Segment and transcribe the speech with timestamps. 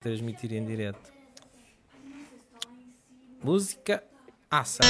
[0.00, 1.12] transmitir em direto.
[3.44, 4.02] Música
[4.50, 4.80] ação.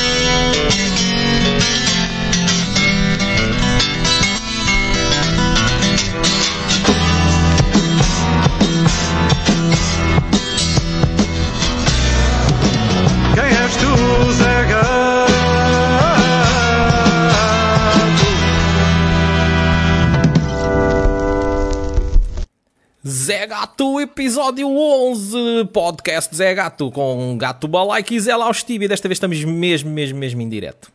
[23.70, 28.88] Gato, episódio 11, podcast Zé Gato, com Gato Balaique e Zé Laustíbia.
[28.88, 30.90] Desta vez estamos mesmo, mesmo, mesmo em direto.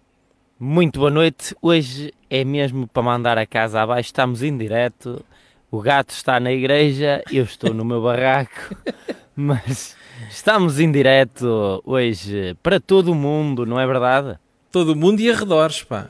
[0.59, 1.55] Muito boa noite.
[1.61, 4.07] Hoje é mesmo para mandar a casa abaixo.
[4.07, 5.23] Estamos em direto.
[5.71, 8.75] O gato está na igreja, eu estou no meu barraco,
[9.35, 9.95] mas
[10.29, 14.37] estamos em direto hoje para todo o mundo, não é verdade?
[14.69, 16.09] Todo mundo e arredores, pá.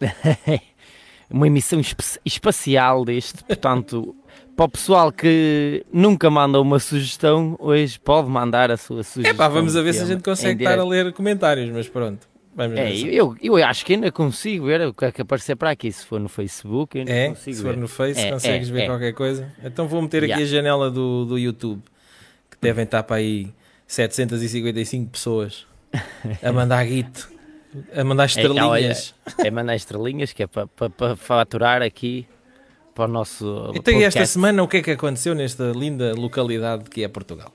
[1.28, 1.80] Uma emissão
[2.24, 4.14] espacial deste, portanto,
[4.56, 9.36] para o pessoal que nunca manda uma sugestão, hoje pode mandar a sua É sugestão.
[9.36, 12.26] pá, vamos a ver se a tema gente consegue estar a ler comentários, mas pronto.
[12.54, 15.70] Vamos É, eu, eu acho que ainda consigo ver o que é que aparecer para
[15.70, 15.92] aqui.
[15.92, 17.80] Se for no Facebook, ainda É, consigo se for ver.
[17.80, 18.86] no Face, É, consegues é, ver é.
[18.86, 19.52] qualquer coisa.
[19.62, 20.42] Então vou meter aqui Yeah.
[20.42, 21.82] a janela do, do YouTube,
[22.50, 23.52] que devem estar para aí
[23.86, 25.66] 755 pessoas
[26.42, 27.28] a mandar guito,
[27.94, 29.14] a mandar estrelinhas.
[29.44, 32.26] É mandar estrelinhas, que é para, para, para faturar aqui
[32.96, 33.70] para o nosso.
[33.74, 37.52] Então, e esta semana, o que é que aconteceu nesta linda localidade que é Portugal?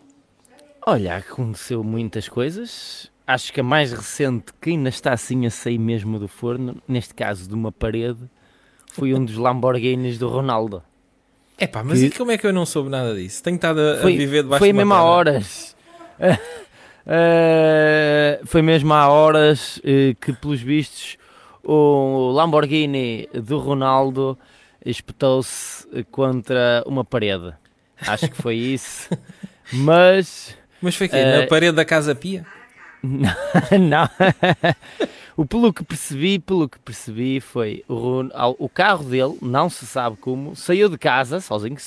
[0.85, 3.09] Olha, aconteceu muitas coisas.
[3.25, 7.13] Acho que a mais recente, que ainda está assim a sair mesmo do forno, neste
[7.15, 8.19] caso de uma parede,
[8.93, 10.83] foi um dos Lamborghinis do Ronaldo.
[11.57, 13.41] É pá, mas Que- como é que eu não soube nada disso?
[13.43, 15.75] Tenho estado a, a Foi, viver debaixo foi de uma mesmo há horas.
[17.03, 21.17] Eh, foi mesmo há horas eh, que, pelos vistos,
[21.63, 24.37] o Lamborghini do Ronaldo
[24.85, 27.53] espetou-se eh, contra uma parede.
[28.07, 29.09] Acho que foi isso.
[29.71, 31.17] Mas Mas foi quê?
[31.17, 32.45] Eh, Na parede da Casa Pia?
[33.03, 34.07] não.
[35.35, 38.23] o pelo que percebi, pelo que percebi foi o,
[38.59, 41.77] o carro dele, não se sabe como, saiu de casa sozinho,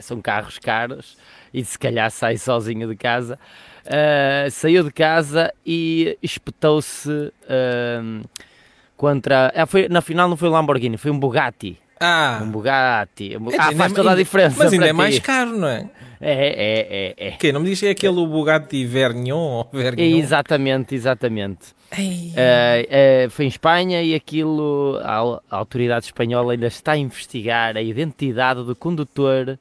[0.00, 1.16] são carros caros
[1.52, 3.38] e se calhar sai sozinho de casa.
[3.86, 8.22] ah, saiu de casa e espetou-se ah,
[8.96, 9.52] contra.
[9.54, 11.78] ah, foi, na final não foi um Lamborghini, foi um Bugatti.
[12.04, 13.36] Ah, Um Bugatti.
[13.36, 14.56] Um É, ah, faz é- toda a diferença.
[14.58, 15.88] mas ainda é mais caro, não é?
[16.20, 17.28] É, é, é.
[17.28, 17.30] é.
[17.32, 20.02] Que não me diz que é aquele Bugatti Vergnon Vergnon?
[20.18, 21.74] Exatamente, exatamente.
[21.96, 27.76] Eh, eh, foi em Espanha e aquilo, a, a autoridade espanhola ainda está a investigar
[27.76, 29.58] a identidade do condutor,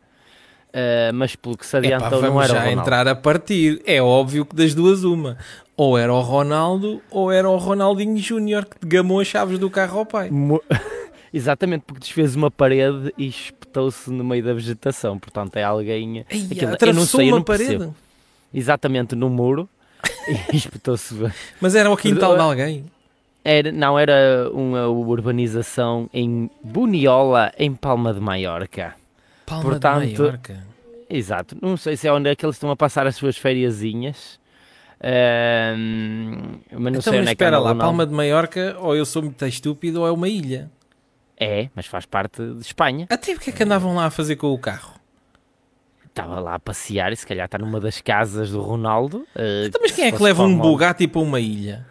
[0.71, 2.81] eh, mas pelo que se Epá, adiantou não vamos era o já Ronaldo.
[2.81, 3.81] entrar a partir.
[3.85, 5.37] É óbvio que das duas uma.
[5.75, 9.99] Ou era o Ronaldo ou era o Ronaldinho Júnior que gamou as chaves do carro
[9.99, 10.29] ao pai.
[10.29, 10.61] Mo-
[11.33, 16.23] Exatamente, porque desfez uma parede e espetou-se no meio da vegetação, portanto é alguém...
[16.29, 17.79] Ei, aquilo- eu não sei, eu uma não percebo.
[17.79, 17.93] parede.
[18.53, 19.67] Exatamente, no muro,
[20.53, 21.15] e espetou-se...
[21.59, 22.85] Mas era o quintal de alguém.
[23.43, 28.93] Era, não, era uma urbanização em Buniola, em Palma de Maiorca.
[29.45, 30.63] Palma Portanto, de Maiorca.
[31.09, 34.39] Exato, não sei se é onde é que eles estão a passar as suas fériasinhas.
[36.71, 37.75] Mas não Então, sei mas onde é que espera lá.
[37.75, 40.69] Palma de Maiorca, ou eu sou muito estúpido, ou é uma ilha.
[41.43, 43.05] É, mas faz parte de Espanha.
[43.09, 44.93] Até porque é que andavam lá a fazer com o carro?
[46.05, 49.25] Estava lá a passear e se calhar está numa das casas do Ronaldo.
[49.35, 51.85] ah, Então, mas quem é que leva um o Bugatti para uma ilha?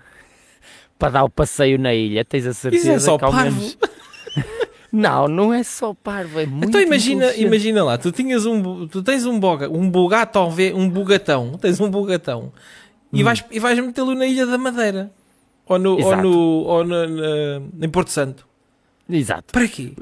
[0.98, 3.56] Para dar o passeio na ilha, tens a certeza Isso é só que ao parvo.
[3.56, 3.78] menos...
[4.92, 9.02] Não, não é só parvo, é muito Então imagina, imagina lá, tu tinhas um, tu
[9.02, 9.90] tens um boga, um um
[10.90, 12.52] bugatão, tens um bugatão
[13.10, 15.10] e vais e vais metê-lo na Ilha da Madeira
[15.66, 16.30] ou no ou no
[16.64, 18.46] ou na, na- em Porto Santo.
[19.12, 19.52] Exato.
[19.52, 19.92] Para quê?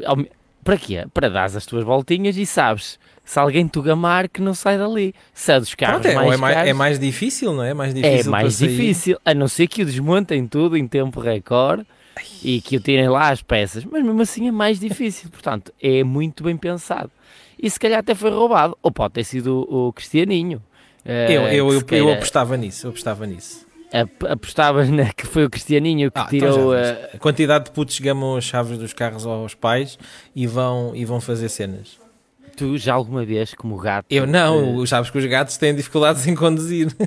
[0.62, 1.04] Para quê?
[1.12, 5.15] Para dar as tuas voltinhas e sabes, se alguém te gamar que não sai dali.
[5.32, 7.71] Se é dos carros Pronto, é, mais é, mais, caros, é mais difícil, não é?
[7.71, 8.69] É mais difícil É mais sair.
[8.69, 11.87] difícil, a não ser que o desmontem tudo em tempo recorde
[12.43, 16.04] e que o tirem lá as peças, mas mesmo assim é mais difícil, portanto é
[16.04, 17.10] muito bem pensado.
[17.62, 20.62] E se calhar até foi roubado, ou pode ter sido o, o Cristianinho.
[21.04, 23.66] eh, Eu, eu, eu, eu apostava nisso, eu apostava nisso.
[23.92, 26.72] Ap- apostavas na, que foi o Cristianinho que Ah, então tirou.
[26.72, 29.98] já eh, a quantidade de putos que gamam as chaves dos carros aos pais
[30.34, 31.98] e vão, e vão fazer cenas.
[32.57, 34.07] tu já alguma vez, como gato.
[34.10, 36.89] Eu não, sabes que os gatos têm dificuldades em conduzir.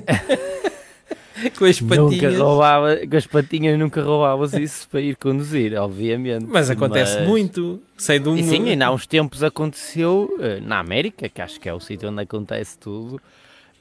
[1.58, 2.38] Com as Nunca patinhas.
[2.38, 6.46] roubava, com as patinhas nunca roubavas isso para ir conduzir, obviamente.
[6.48, 7.82] Mas acontece Mas- muito.
[7.98, 8.36] Sei de um.
[8.36, 11.80] E sim, ainda há uns tempos aconteceu eh, na América, que acho que é o
[11.80, 13.20] sítio onde acontece tudo.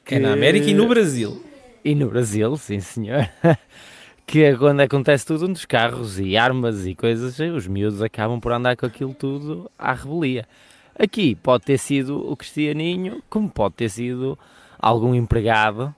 [0.07, 1.41] É na América e no Brasil.
[1.83, 3.29] E no Brasil, sim senhor.
[4.25, 8.51] que é quando acontece tudo dos carros e armas e coisas, os miúdos acabam por
[8.51, 10.47] andar com aquilo tudo à rebelia.
[10.97, 14.37] Aqui pode ter sido o Cristianinho, como pode ter sido
[14.79, 15.93] algum empregado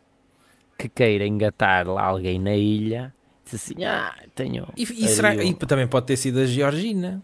[0.78, 4.68] que queira engatar lá alguém na ilha, diz assim, ah, tenho...
[4.76, 7.22] E, e será, e também pode ter sido a Georgina.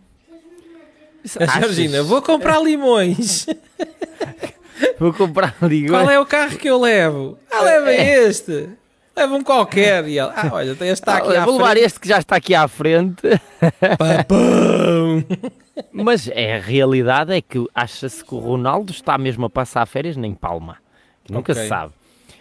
[1.39, 1.59] A Achas?
[1.59, 3.45] Georgina, vou comprar limões.
[4.99, 5.87] Vou comprar ali...
[5.87, 7.37] Qual é o carro que eu levo?
[7.51, 8.69] Ah, leva este.
[9.15, 10.07] Leva um qualquer.
[10.07, 11.85] E ela, ah, olha, este está aqui à vou levar frente.
[11.85, 13.21] este que já está aqui à frente.
[13.97, 15.23] Papão.
[15.91, 20.15] Mas é, a realidade é que acha-se que o Ronaldo está mesmo a passar férias
[20.15, 20.77] nem Palma.
[21.29, 21.63] Nunca Ok.
[21.63, 21.93] se sabe.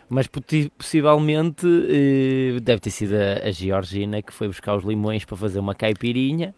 [0.09, 5.37] Mas possivelmente eh, deve ter sido a, a Georgina que foi buscar os limões para
[5.37, 6.53] fazer uma caipirinha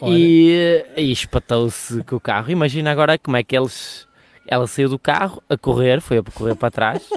[0.00, 0.12] Olha.
[0.12, 0.52] e,
[0.96, 2.50] eh, e espatou-se com o carro.
[2.50, 4.08] Imagina agora como é que eles.
[4.46, 7.02] Ela saiu do carro a correr, foi a correr para trás.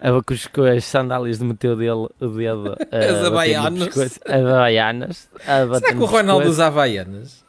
[0.00, 3.88] A- com, os- com as sandálias de meteu dele o dedo a As havaianas.
[4.24, 5.28] As havaianas.
[5.44, 7.44] Será que o Ronaldo usa havaianas?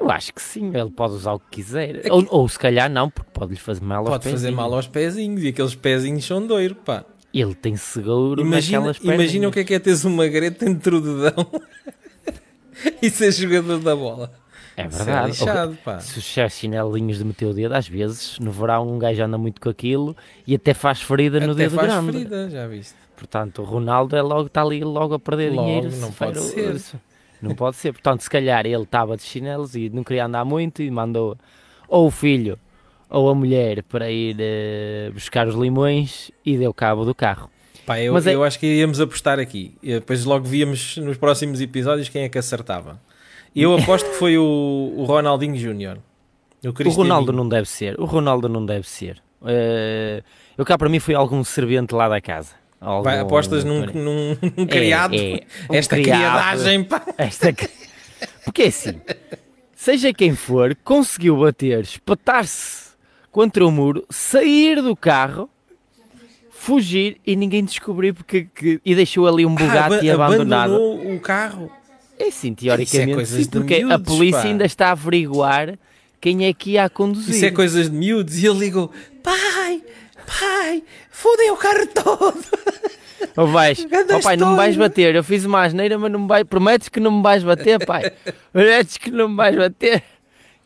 [0.00, 2.02] Eu acho que sim, ele pode usar o que quiser.
[2.12, 4.54] Ou, ou se calhar não, porque pode lhe fazer mal aos Pode fazer pezinhos.
[4.56, 7.04] mal aos pezinhos e aqueles pezinhos são doiro, pá.
[7.34, 9.14] Ele tem seguro Imagina, naquelas pernas.
[9.20, 11.50] imagina o que é que é teres uma greta dentro do dedão
[13.02, 14.32] e ser jogador da bola.
[14.80, 15.26] É Isso é verdade.
[15.30, 15.98] lixado, pá.
[16.00, 19.60] Se os chinelinhos de meter o dedo, às vezes, no verão um gajo anda muito
[19.60, 20.16] com aquilo
[20.46, 22.12] e até faz ferida no Até dedo faz grande.
[22.12, 22.94] ferida, já viste?
[23.16, 25.90] Portanto, o Ronaldo é logo, está ali logo a perder Logo, dinheiro.
[25.96, 26.74] não se pode ser.
[26.76, 27.00] isso.
[27.42, 27.92] Não pode ser.
[27.92, 31.36] Portanto, se calhar ele estava de chinelos e não queria andar muito e mandou
[31.88, 32.56] ou o filho
[33.10, 37.50] ou a mulher para ir eh, buscar os limões e deu cabo do carro.
[37.86, 39.74] Pá, eu, Mas é- eu acho que íamos apostar aqui.
[39.82, 43.00] E depois logo víamos nos próximos episódios quem é que acertava.
[43.62, 45.98] Eu aposto que foi o, o Ronaldinho Júnior.
[46.64, 46.90] O.
[46.90, 47.98] Ronaldo não deve ser.
[48.00, 49.22] O Ronaldo não deve ser.
[49.46, 50.22] Eh,
[50.56, 52.54] eu cá para mim foi algum servente lá da casa.
[52.80, 55.14] Algum- Vai, apostas num, num, num criado.
[55.14, 56.18] é, um Esta criado.
[56.18, 57.02] criadagem, pá.
[57.16, 57.52] Esta...
[57.52, 57.68] que-
[58.44, 59.00] Porque é assim,
[59.74, 62.88] seja quem for, conseguiu bater, espatar-se
[63.30, 65.48] contra o muro, sair do carro,
[66.50, 70.74] fugir e ninguém descobriu porque que- e deixou ali um Bugatti Ah, aba- abandonado.
[70.74, 71.70] Abandonou o carro.
[72.18, 74.48] É sim, teoricamente, coisas sim, porque a miúdos, polícia pá.
[74.48, 75.78] ainda está a averiguar
[76.20, 77.34] quem é que ia a conduzir.
[77.34, 78.38] Isso é coisas de miúdos.
[78.38, 78.90] E ele ligou:
[79.22, 79.82] Pai,
[80.26, 82.44] pai, fodem o carro todo.
[83.36, 86.20] Ou vais, Ganda oh pai, não me vais bater, eu fiz uma asneira, mas não
[86.20, 88.12] me vais, prometes que não me vais bater, pai?
[88.52, 90.02] prometes que não me vais bater?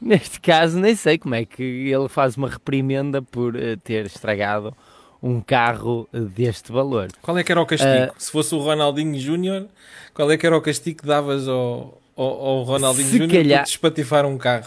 [0.00, 4.74] Neste caso, nem sei como é que ele faz uma reprimenda por eh, ter estragado
[5.22, 7.08] um carro deste valor.
[7.22, 7.90] Qual é que era o castigo?
[8.10, 8.14] Ah.
[8.18, 9.66] Se fosse o Ronaldinho Júnior,
[10.12, 13.66] qual é que era o castigo que davas ao, ao, ao Ronaldinho Júnior calhar- por
[13.66, 14.66] despatifar um carro?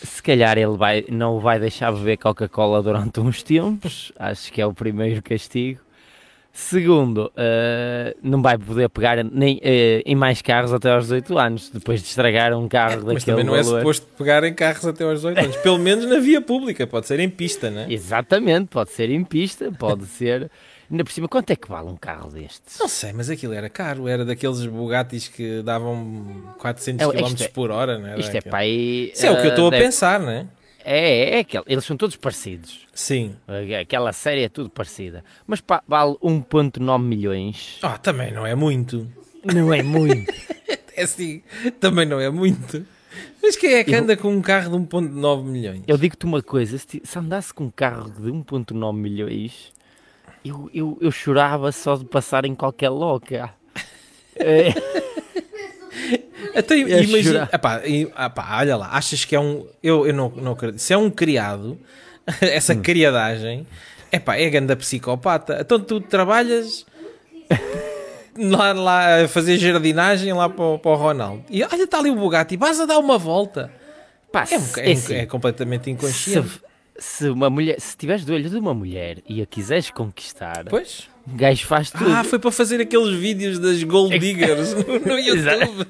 [0.00, 4.66] Se calhar ele vai, não vai deixar beber Coca-Cola durante uns tempos, acho que é
[4.66, 5.80] o primeiro castigo.
[6.60, 11.70] Segundo, eh, não vai poder pegar nem, eh, em mais carros até aos 18 anos,
[11.70, 13.78] depois de estragar um carro daquele Mas também não é valor.
[13.78, 15.56] suposto pegar em carros até aos 18 anos.
[15.58, 17.86] Pelo menos na via pública, pode ser em pista, né?
[17.88, 20.50] Exatamente, pode ser em pista, pode ser.
[20.90, 22.76] Ainda por cima, quanto é que vale um carro destes?
[22.80, 24.08] Não sei, mas aquilo era caro.
[24.08, 26.26] Era daqueles Bugattis que davam
[26.58, 28.10] 400 É, km é- por hora, né?
[28.12, 29.12] Era Isto é para aí.
[29.14, 30.48] Isso é o que eu estou a pensar, né?
[30.54, 31.64] É, é aquele.
[31.66, 32.86] Eles são todos parecidos.
[32.92, 33.36] Sim.
[33.80, 35.24] Aquela série é tudo parecida.
[35.46, 37.78] Mas pá, vale 1,9 milhões.
[37.82, 39.06] Ah, também não é muito.
[39.44, 40.32] Não é muito.
[40.96, 41.42] É assim,
[41.78, 42.84] também não é muito.
[43.40, 45.82] Mas quem é que Eu- anda com um carro de 1.9 milhões?
[45.86, 49.72] Eu digo-te uma coisa: se, se andasse com um carro de 1,9 milhões,
[50.44, 53.48] eu, eu, eu chorava só de passar em qualquer loca.
[54.40, 54.68] É,
[56.54, 59.66] Até Ia imagina, epá, epá, olha lá, achas que é um.
[59.82, 60.80] Eu, eu não, não acredito.
[60.80, 61.78] Se é um criado,
[62.40, 62.82] essa Hum.
[62.82, 63.66] criadagem,
[64.12, 65.58] epá, é ganda psicopata.
[65.60, 66.86] Então tu trabalhas
[68.36, 71.44] lá, lá a fazer jardinagem lá para, o- para o Ronaldo.
[71.50, 73.70] E olha, está ali o Bugatti, vais a dar uma volta.
[74.32, 76.48] pá, É, um- é, é assim, é completamente inconsciente.
[76.96, 80.64] se, se uma mulher, se tiveres do olho de uma mulher e a quiseres conquistar,
[80.68, 81.08] Pois.
[81.32, 82.10] O gajo faz tudo.
[82.12, 84.80] Ah, foi para fazer aqueles vídeos das Gold Diggers no,
[85.18, 85.86] YouTube.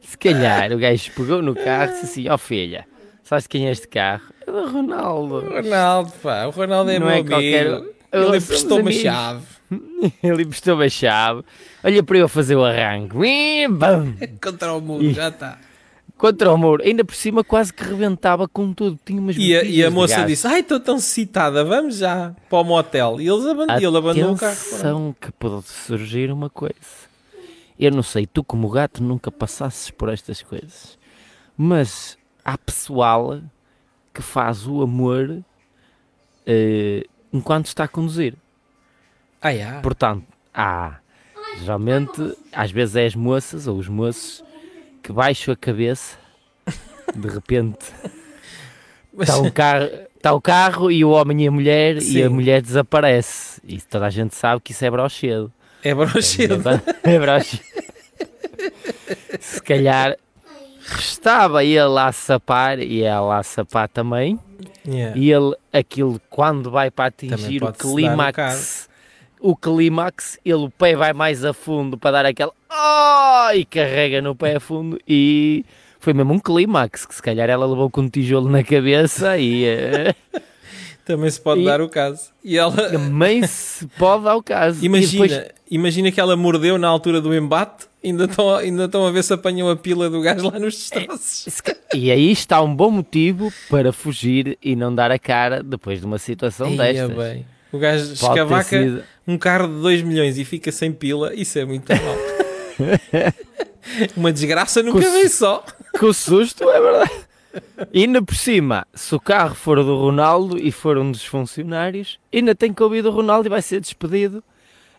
[0.00, 2.86] Se calhar o gajo pegou no carro e disse assim: Ó filha,
[3.24, 4.22] sabes quem é este carro?
[4.46, 5.40] É do Ronaldo.
[5.48, 7.28] Ronaldo, pá, o Ronaldo é Não meu é amigo.
[7.30, 7.66] qualquer-
[8.12, 9.42] Ele Somos emprestou uma chave.
[10.22, 11.42] Ele emprestou-me a chave.
[11.82, 13.16] Olha para eu fazer o arranque.
[14.42, 15.58] Contra o muro, já está.
[16.22, 16.84] Contra o muro.
[16.84, 18.96] Ainda por cima quase que rebentava com tudo.
[19.04, 20.28] Tinha umas E a, e a moça gás.
[20.28, 23.20] disse: Ai, estou tão citada, vamos já para o motel.
[23.20, 24.52] E eles abandonam, ele abandonou o carro.
[24.52, 26.76] Atenção que pode surgir uma coisa.
[27.76, 30.96] Eu não sei, tu como gato nunca passasses por estas coisas.
[31.56, 33.40] Mas há pessoal
[34.14, 35.42] que faz o amor
[36.46, 38.36] eh, enquanto está a conduzir.
[39.40, 39.80] Ah, já.
[39.80, 40.24] Portanto,
[40.54, 40.98] há
[41.58, 44.44] geralmente, às vezes é as moças ou os moços
[45.02, 46.16] que baixam a cabeça,
[47.14, 47.86] de repente
[49.18, 49.90] está um carro,
[50.22, 52.22] Está o carro e o homem e a mulher, e Sim.
[52.22, 53.60] a mulher desaparece.
[53.64, 55.52] E toda a gente sabe que isso é brochedo.
[55.82, 56.62] É brochedo.
[57.02, 57.64] É brochedo.
[59.40, 60.16] Se calhar
[60.96, 64.38] estava ele a sapar e ela a sapar também.
[64.86, 65.18] Yeah.
[65.18, 68.88] E ele, aquilo, quando vai para atingir o clímax,
[69.42, 73.50] o clímax, ele o pé vai mais a fundo para dar aquele oh!
[73.54, 75.64] e carrega no pé a fundo e
[75.98, 79.64] foi mesmo um clímax que se calhar ela levou com um tijolo na cabeça e
[79.64, 80.14] eh,
[81.04, 82.30] Também se pode E- dar o caso.
[82.44, 82.70] E ela.
[82.88, 84.84] também se pode dar o caso.
[84.84, 89.10] Imagina, depois- imagina que ela mordeu na altura do embate, ainda estão, ainda estão a
[89.10, 91.60] ver se apanham a pila do gajo lá nos destroços.
[91.60, 95.98] ca- e aí está um bom motivo para fugir e não dar a cara depois
[95.98, 96.76] de uma situação Eia
[97.08, 97.16] destas.
[97.16, 97.46] bem.
[97.72, 101.64] O gajo escavaca sido- um carro de 2 milhões e fica sem pila, isso é
[101.64, 102.16] muito mal.
[104.16, 105.64] Uma desgraça nunca Com- vem só.
[105.98, 107.12] Com susto, é verdade.
[107.92, 112.18] E ainda por cima, se o carro for do Ronaldo e for um dos funcionários,
[112.32, 114.42] ainda tem que ouvir do Ronaldo e vai ser despedido.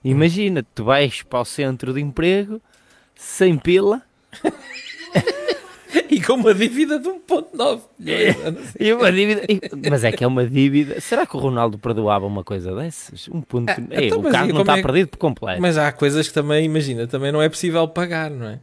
[0.03, 2.61] Imagina, tu vais para o centro de emprego
[3.15, 4.01] sem pila
[6.09, 8.35] E com uma dívida de 1.9 milhões.
[8.79, 9.41] e uma dívida.
[9.89, 10.99] Mas é que é uma dívida.
[11.01, 13.27] Será que o Ronaldo perdoava uma coisa dessas?
[13.29, 13.69] Um ponto.
[13.69, 15.61] Ah, Ei, então, o carro não está é perdido por completo.
[15.61, 18.59] Mas há coisas que também, imagina, também não é possível pagar, não é?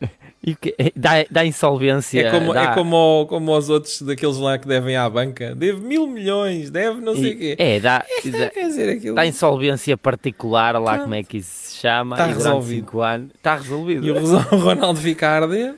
[0.44, 2.26] E que- é, dá, dá insolvência.
[2.26, 5.54] É como, dá- é como, como aos outros daqueles lá que devem à banca.
[5.54, 7.54] Deve mil milhões, deve não sei o quê.
[7.56, 9.14] É, dá, dá, Quer dizer, aquilo.
[9.14, 11.02] dá insolvência particular, lá Pronto.
[11.02, 12.16] como é que isso se chama.
[12.16, 12.88] Está resolvido.
[13.36, 14.04] Está resolvido.
[14.04, 15.74] E o Ronaldo fica a arder.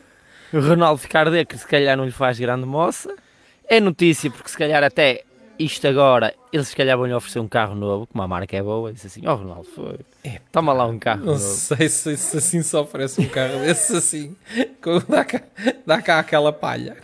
[0.56, 3.14] O Ronaldo ficar de que se calhar não lhe faz grande moça.
[3.68, 5.24] É notícia porque se calhar até
[5.58, 8.62] isto agora, eles se calhar vão lhe oferecer um carro novo, como a marca é
[8.62, 9.98] boa, e disse assim, ó Ronaldo, foi.
[10.50, 11.38] Toma lá um carro Não novo.
[11.38, 14.36] sei se, se assim só oferece um carro desses assim.
[15.08, 15.42] Dá cá,
[15.86, 16.96] dá cá aquela palha.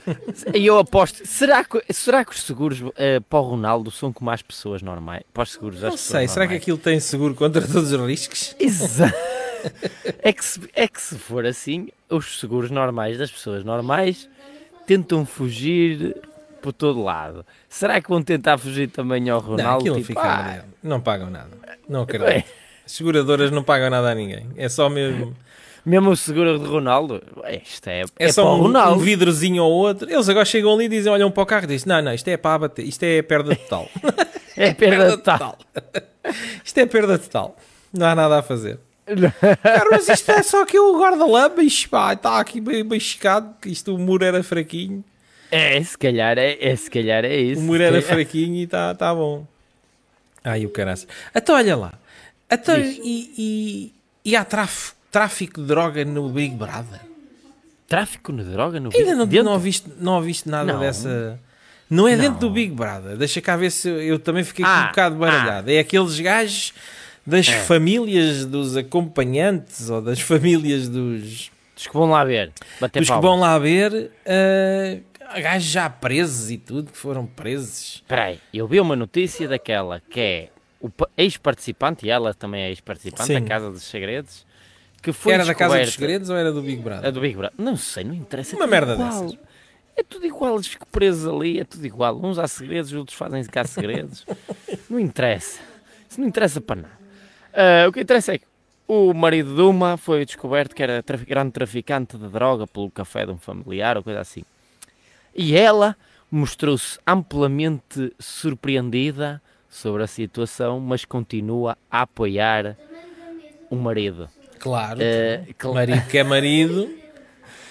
[0.53, 4.31] E eu aposto, será que, será que os seguros eh, para o Ronaldo são como
[4.31, 5.23] as pessoas normais?
[5.33, 6.63] Para os seguros Não sei, será que normais?
[6.63, 8.55] aquilo tem seguro contra todos os riscos?
[8.59, 9.15] Exato.
[10.23, 14.29] É que, se, é que se for assim, os seguros normais das pessoas normais
[14.87, 16.17] tentam fugir
[16.61, 17.45] por todo lado.
[17.69, 19.81] Será que vão tentar fugir também ao Não, Ronaldo?
[19.81, 20.21] aquilo Tipo, fica.
[20.23, 21.51] ah, Não pagam nada.
[21.89, 22.47] Não acredito.
[22.85, 24.49] As seguradoras não pagam nada a ninguém.
[24.57, 25.35] É só mesmo.
[25.87, 27.23] mesmo o seguro de Ronaldo,
[27.65, 30.11] isto é, É, é, só um, um vidrozinho ou outro.
[30.11, 32.29] Eles agora chegam ali e dizem: olham para o carro e dizem: Não, não, isto
[32.29, 33.89] é para abater, isto é perda total.
[34.57, 35.57] É perda total.
[36.63, 37.57] isto é perda total.
[37.95, 38.79] Não há nada a fazer.
[39.63, 43.55] Cara, mas isto é só que o guarda-lama isto, pá, está aqui bem, bem checado,
[43.61, 45.05] que isto o muro era fraquinho.
[45.51, 47.61] É, se calhar é, é, se calhar é isso.
[47.61, 49.45] O muro era fraquinho e está tá bom.
[50.45, 51.09] Ai, o caraças.
[51.35, 51.93] Então, olha lá.
[52.51, 57.01] Então, e, e, e há tráfico, tráfico de droga no Big Brother?
[57.89, 59.45] Tráfico de droga no Ainda não, dentro?
[59.45, 60.81] não, ouviste, não ouviste nada Não.
[60.81, 61.39] dessa...
[61.91, 62.39] Não é dentro Não.
[62.39, 63.17] do Big Brother.
[63.17, 65.69] Deixa cá ver se eu, também fiquei Ah, um bocado baralhado.
[65.73, 66.73] É aqueles gajos
[67.31, 67.53] das É.
[67.61, 72.53] famílias dos acompanhantes ou das famílias dos, Dos que vão lá ver.
[72.81, 74.11] Bater dos que vão lá ver.
[74.27, 77.95] ah, gajos já presos e tudo, que foram presos.
[77.97, 80.49] Espera aí, eu vi uma notícia daquela que é
[80.81, 84.45] o pa- ex-participante, e ela também é ex-participante da Casa dos Segredos,
[85.03, 87.13] que foi era da Casa dos Segredos ou era do Big A Brother?
[87.13, 87.55] do Big Brother.
[87.59, 88.55] Não sei, não interessa.
[88.55, 89.09] é Uma tudo merda igual.
[89.25, 89.39] dessas.
[89.97, 92.19] É tudo igual, eles ficam presos ali, é tudo igual.
[92.23, 94.25] Uns há segredos, outros fazem cá segredos.
[94.89, 95.59] não interessa.
[96.09, 97.00] Isso não interessa para nada.
[97.53, 98.45] Ah, o que interessa é que
[98.87, 103.25] o marido de uma foi descoberto que era trafi- grande traficante de droga pelo café
[103.27, 104.43] de um familiar ou coisa assim.
[105.35, 105.97] E ela
[106.31, 112.77] mostrou-se amplamente surpreendida sobre a situação, mas continua a apoiar
[113.71, 114.29] o marido.
[114.59, 114.99] Claro.
[115.01, 116.91] Eh, cl- marido que é marido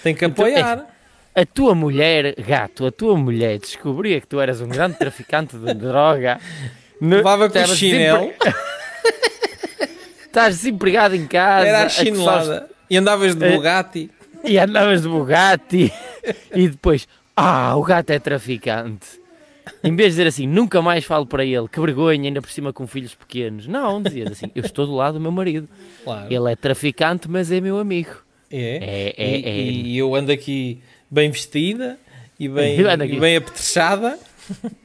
[0.02, 0.86] tem que Então, apoiar.
[1.34, 5.72] A tua mulher, gato, a tua mulher descobria que tu eras um grande traficante de
[5.74, 6.40] droga.
[7.00, 8.32] Levava com o chinelo.
[10.30, 11.66] Estás desempregado em casa.
[11.66, 12.70] Era a chinelada.
[12.88, 14.10] E andavas de Eh, Bugatti.
[14.44, 15.92] E andavas de Bugatti.
[16.54, 19.20] e depois, ah, o gato é traficante.
[19.82, 22.72] Em vez de dizer assim, nunca mais falo para ele, que vergonha, ainda por cima
[22.72, 23.66] com filhos pequenos.
[23.66, 25.68] Não, dizias assim, eu estou do lado do meu marido.
[26.04, 26.32] Claro.
[26.32, 28.14] Ele é traficante, mas é meu amigo.
[28.48, 29.14] É.
[29.16, 29.62] É, é, e, é.
[29.62, 31.98] e eu ando aqui bem vestida
[32.38, 34.16] e bem, e bem apetrechada.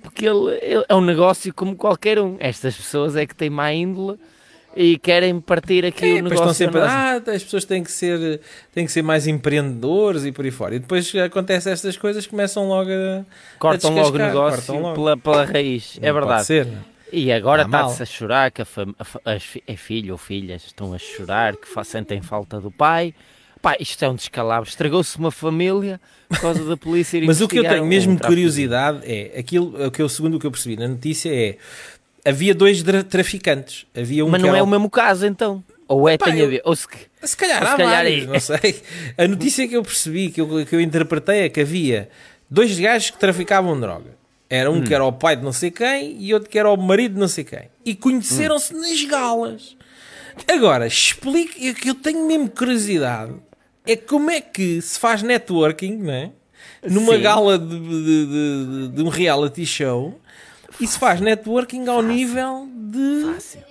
[0.01, 2.35] Porque ele, ele é um negócio como qualquer um.
[2.39, 4.17] Estas pessoas é que têm má índole
[4.75, 6.51] e querem partir aqui É, o depois negócio.
[6.51, 8.41] estão sempre ah, as pessoas têm que ser
[8.73, 10.75] têm que ser mais empreendedores e por aí fora.
[10.75, 13.23] E depois acontece estas coisas, começam logo a
[13.59, 14.95] cortam a logo o negócio cortam logo.
[14.95, 15.97] Pela, pela raiz.
[16.01, 16.45] é Não pode verdade.
[16.45, 16.95] ser, é?
[17.13, 18.67] E agora está-se a chorar que a
[19.25, 23.13] a fi- é filho ou filhas estão a chorar que sentem falta do pai.
[23.61, 24.67] Pá, isto é um descalabro.
[24.69, 28.99] Estragou-se uma família por causa da polícia ir Mas o que eu tenho mesmo curiosidade
[29.03, 31.57] é aquilo o que eu segundo o que eu percebi na notícia é
[32.25, 33.85] havia dois traficantes.
[33.95, 35.63] Havia um Mas não era é o mesmo caso, então.
[35.87, 36.61] Ou é, tem eu- a ver.
[36.65, 36.87] Ou se...
[37.23, 38.27] Se calhar Ou há se calhar vários, é.
[38.27, 38.81] não sei.
[39.17, 42.09] A notícia que eu percebi, que eu, que eu interpretei é que havia
[42.49, 44.15] dois gajos que traficavam droga.
[44.49, 44.77] Era Hum.
[44.77, 47.13] um que era o pai de não sei quem e outro que era o marido
[47.15, 47.63] de não sei quem.
[47.83, 48.81] E conheceram-se Hum.
[48.81, 49.75] nas galas.
[50.47, 53.33] Agora, explique, que eu tenho mesmo curiosidade
[53.87, 56.31] é como é que se faz networking, não é?
[56.87, 57.21] Numa Sim.
[57.21, 60.19] gala de, de- de- de um reality show
[60.79, 63.61] e se faz networking ao nível de Fácil.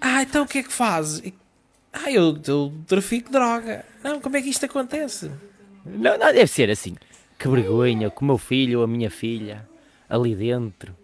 [0.00, 1.20] ah, então o que é que fazes?
[1.24, 1.34] E-
[1.92, 3.84] Ah, eu, eu trafico droga.
[4.04, 5.30] Não, como é que isto acontece?
[5.84, 6.94] Não, não, deve ser assim.
[7.38, 9.66] Que vergonha, com o meu filho ou a minha filha
[10.08, 10.94] ali dentro.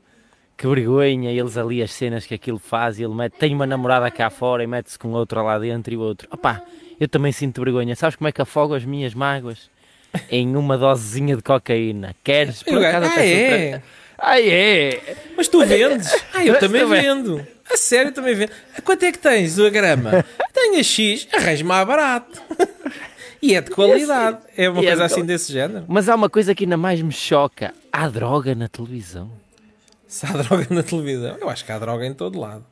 [0.56, 4.10] Que vergonha, eles ali as cenas que aquilo faz e ele mete, tem uma namorada
[4.10, 6.28] cá fora e mete-se com outra lá dentro e o outro.
[6.30, 6.62] Opá,
[7.00, 7.96] eu também sinto vergonha.
[7.96, 9.68] Sabes como é que afogo as minhas mágoas?
[10.30, 12.14] Em uma dosezinha de cocaína.
[12.22, 12.62] Queres?
[12.62, 13.70] Por acaso ah, até é?
[13.78, 13.82] tra-
[14.18, 15.16] Ah, é?
[15.36, 16.10] Mas tu vendes?
[16.34, 17.02] Ah, eu também Também.
[17.02, 17.46] vendo.
[17.72, 18.50] A sério, também vendo.
[18.84, 20.24] Quanto é que tens a grama?
[20.52, 22.40] Tenho a X, arranjo mais barato.
[23.40, 24.38] E é de qualidade.
[24.56, 25.84] É uma E é coisa de assim desse género.
[25.88, 27.72] Mas há uma coisa que ainda mais me choca.
[27.92, 29.30] Há droga na televisão.
[30.06, 32.64] Se há droga na televisão, eu acho que há droga em todo lado.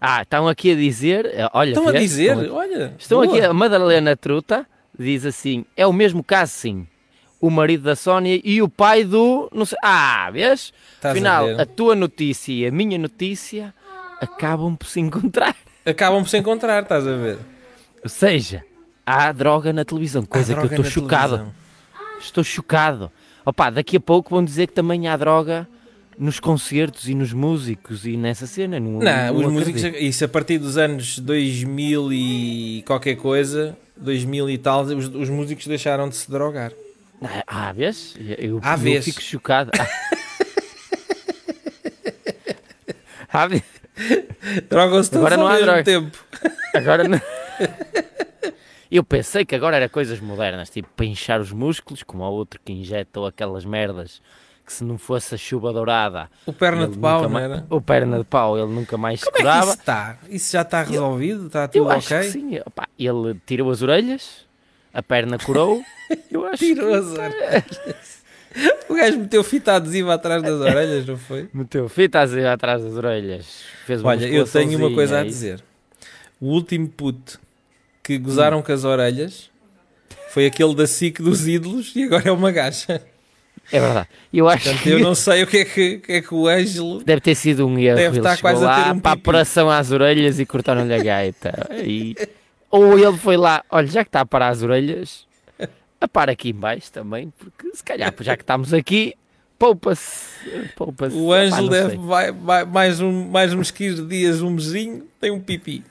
[0.00, 1.26] Ah, estão aqui a dizer...
[1.26, 2.94] eh, Olha, Estão a dizer, Estão a- olha.
[2.98, 3.36] Estão boa.
[3.36, 4.64] aqui, a Madalena Truta
[4.96, 6.86] diz assim: é o mesmo caso, sim.
[7.40, 9.48] O marido da Sónia e o pai do.
[9.54, 10.72] Não sei, ah, vês?
[10.96, 11.60] Estás a Afinal, ver?
[11.60, 13.72] a, tua notícia e a minha notícia
[14.20, 15.54] acabam por se encontrar.
[15.86, 17.38] Acabam por se encontrar, estás a ver?
[18.02, 18.64] Ou seja,
[19.06, 21.36] há droga na televisão, coisa que eu estou chocado.
[21.36, 21.54] televisão.
[22.20, 23.10] Estou chocado.
[23.44, 25.66] Opa, daqui a pouco vão dizer que também há droga
[26.18, 28.80] nos concertos e nos músicos e nessa cena.
[28.80, 34.50] Não, Não, os não músicos, isso a partir dos anos 2000 e qualquer coisa, 2000
[34.50, 36.72] e tal, os, os músicos deixaram de se drogar.
[37.22, 38.14] Ah, Ah, vês?
[38.38, 39.70] Eu, Há eu fico chocado.
[43.32, 43.62] Ah, vês?
[44.68, 45.84] Drogam-se todos Agora não ao há mesmo droga.
[45.84, 46.18] tempo.
[46.74, 47.20] Agora não.
[48.90, 52.58] Eu pensei que agora era coisas modernas, tipo para inchar os músculos, como há outro
[52.64, 54.22] que injetou aquelas merdas
[54.64, 56.30] que se não fosse a chuva dourada.
[56.46, 57.66] O perna de pau, não era?
[57.70, 59.70] O perna de pau, ele nunca mais Como é que curava.
[59.70, 60.18] isso está?
[60.28, 61.46] Isso já está resolvido?
[61.46, 62.22] Está tudo ok?
[62.24, 62.58] sim.
[62.64, 64.46] Opá, ele tirou as orelhas,
[64.92, 65.82] a perna curou.
[66.30, 67.64] Eu acho Tirou as orelhas.
[68.88, 71.48] O gajo meteu fita adesiva atrás das orelhas, não foi?
[71.52, 73.46] meteu fita assim atrás das orelhas.
[73.86, 75.62] Fez Olha, eu tenho uma coisa a e- dizer.
[76.40, 77.38] O último puto
[78.02, 79.50] que gozaram com as orelhas
[80.30, 83.02] foi aquele da SIC dos ídolos e agora é uma gaja.
[83.70, 84.08] É verdade.
[84.32, 86.34] Eu acho Portanto, que eu não sei o que é que, o que, é que
[86.34, 87.04] o Ângelo.
[87.04, 87.96] deve ter sido um erro.
[87.96, 89.28] Deve ele estar quase a lá ter um para a pipi.
[89.28, 91.68] operação às orelhas e cortaram-lhe a gaita.
[91.84, 92.16] E-
[92.70, 95.26] Ou ele foi lá, olha, já que está a parar as orelhas,
[96.00, 99.14] a par aqui em baixo também, porque se calhar, já que estamos aqui,
[99.58, 100.28] poupa-se.
[100.76, 105.30] Poupa O Ângelo deve vai, vai- mais, um, mais uns 15 dias, um mesinho, tem
[105.30, 105.82] um pipi.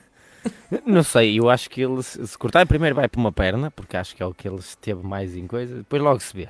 [0.86, 4.14] Não sei, eu acho que ele, se cortar primeiro vai para uma perna, porque acho
[4.14, 6.48] que é o que ele esteve mais em coisa, depois logo se vê.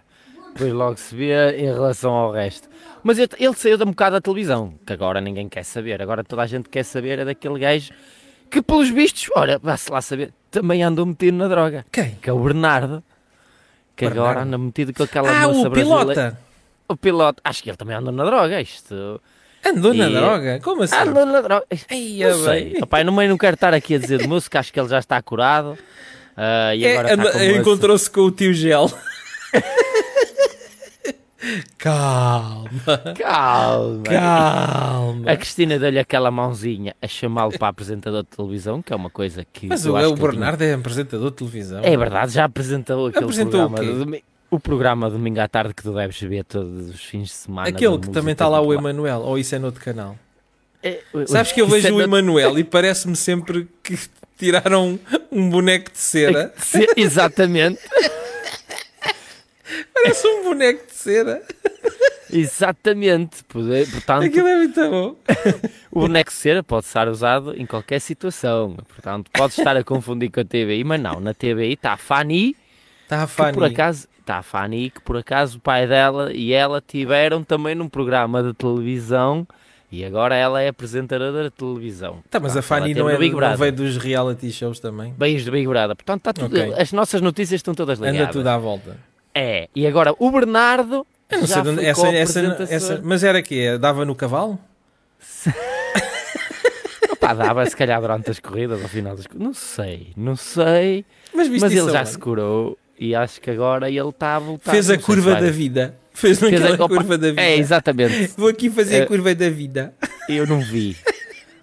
[0.52, 2.68] Depois logo se vê em relação ao resto.
[3.02, 6.00] Mas ele, ele saiu da um bocado da televisão, que agora ninguém quer saber.
[6.02, 7.92] Agora toda a gente quer saber é daquele gajo
[8.50, 11.84] que, pelos vistos, olha, vá-se lá saber, também andou metido na droga.
[11.92, 12.16] Quem?
[12.22, 13.02] Que é o Bernardo.
[13.96, 14.48] Que agora Bernardo?
[14.48, 16.04] anda metido com aquela Ah, moça o brasileira.
[16.04, 16.38] pilota.
[16.88, 17.40] O piloto.
[17.44, 18.60] Acho que ele também andou na droga.
[18.60, 19.20] Isto.
[19.66, 20.60] Andou na E- droga?
[20.62, 20.94] Como assim?
[20.96, 21.66] Andou na droga.
[21.90, 22.76] Ei, Não é sei.
[22.78, 25.20] eu não, não quero estar aqui a dizer de música, acho que ele já está
[25.20, 25.76] curado.
[26.36, 27.44] ah, e É, agora moça.
[27.44, 28.88] Encontrou-se com o tio Gel.
[31.76, 32.70] Calma,
[33.18, 34.02] Calma.
[34.04, 35.30] calma.
[35.30, 39.44] A Cristina deu-lhe aquela mãozinha a chamá-lo para apresentador de televisão, que é uma coisa
[39.52, 39.66] que.
[39.68, 41.80] Mas eu o, acho o que ele Bernardo é apresentador de televisão.
[41.82, 43.78] tinha- É verdade, já apresentou aquele Apresentou o programa.
[43.92, 43.98] quê?
[43.98, 47.34] de domi- O programa domingo à tarde que tu deves ver todos os fins de
[47.34, 47.68] semana.
[47.68, 48.72] Aquele que também está lá o.
[48.72, 50.16] Emanuel, ou isso é noutro canal.
[50.82, 53.98] É, o- Sabes que eu isso vejo é o no- Emanuel e parece-me sempre que
[54.38, 54.98] tiraram
[55.30, 56.54] um boneco de cera.
[56.96, 57.80] Exatamente,
[59.94, 61.42] Parece um boneco de cera.
[62.32, 63.44] exatamente.
[63.44, 65.16] Pode- Portanto, Aquilo é muito bom.
[65.90, 68.76] o boneco de cera pode ser usado em qualquer situação.
[68.88, 71.20] Portanto, pode estar a confundir com a TVI, mas não.
[71.20, 72.56] Na TVI está a Fanny,
[73.04, 73.52] Está a que Fanny.
[73.54, 77.74] por acaso está a Fanny, que por acaso o pai dela e ela tiveram também
[77.74, 79.46] num programa de televisão
[79.90, 82.22] e agora ela é apresentadora de televisão.
[82.28, 85.14] Tá, mas Portanto, a Fanny não, é, Big não veio dos reality shows também.
[85.16, 85.96] Beijos do Big Brother.
[85.96, 86.74] Portanto, está tudo, Ok.
[86.76, 88.20] as nossas notícias estão todas ligadas.
[88.20, 88.98] Anda tudo à volta.
[89.34, 91.06] É, e agora o Bernardo.
[91.30, 94.58] Eu não já sei de onde, essa, essa, essa, mas era que Dava no cavalo?
[97.12, 99.46] Opa, dava se calhar durante as corridas, ao final das corridas.
[99.46, 101.04] Não sei, não sei.
[101.34, 104.70] Mas, Mas ele já se curou e acho que agora ele está a voltar.
[104.70, 105.94] Fez a curva da vida.
[106.12, 107.40] Fez, Fez aquela a- curva da vida.
[107.42, 108.32] É, exatamente.
[108.36, 109.02] Vou aqui fazer É.
[109.02, 109.94] a curva da vida.
[110.28, 110.96] Eu não vi.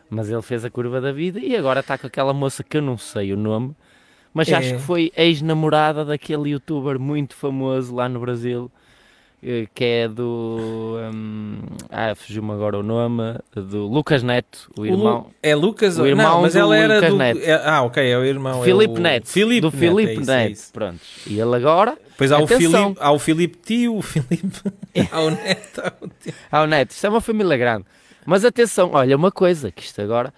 [0.09, 2.81] Mas ele fez a curva da vida e agora está com aquela moça que eu
[2.81, 3.75] não sei o nome,
[4.35, 4.55] mas É.
[4.55, 8.69] acho que foi ex-namorada daquele youtuber muito famoso lá no Brasil,
[9.41, 10.97] eh, que é do.
[11.13, 15.17] hum, ah, fugiu-me agora o nome, do Lucas Neto, o O irmão.
[15.19, 15.97] Lu- É Lucas?
[15.97, 17.17] o irmão não, mas ela era Lucas do.
[17.17, 17.39] Neto.
[17.43, 18.61] é- ah, ok, é o irmão.
[18.63, 19.01] Filipe é o...
[19.01, 20.73] Neto, Filipe do Neto, Filipe é isso, Neto, é isso.
[20.73, 20.99] pronto.
[21.27, 22.45] E ele agora, Depois há o.
[22.47, 24.61] Filipe, há o Filipe tio, o Filipe.
[25.11, 25.81] há o Neto.
[25.81, 26.33] há o tio.
[26.51, 27.85] ah, o Neto, isto é uma família grande.
[28.25, 30.33] Mas atenção, olha, uma coisa, que isto agora,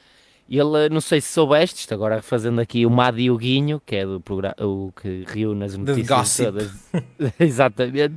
[0.50, 3.96] ele, não sei se soubeste, isto agora fazendo aqui o Madi e o Guinho, que
[3.98, 6.72] é do programa, o que reúne as notícias todas.
[7.40, 8.16] Exatamente.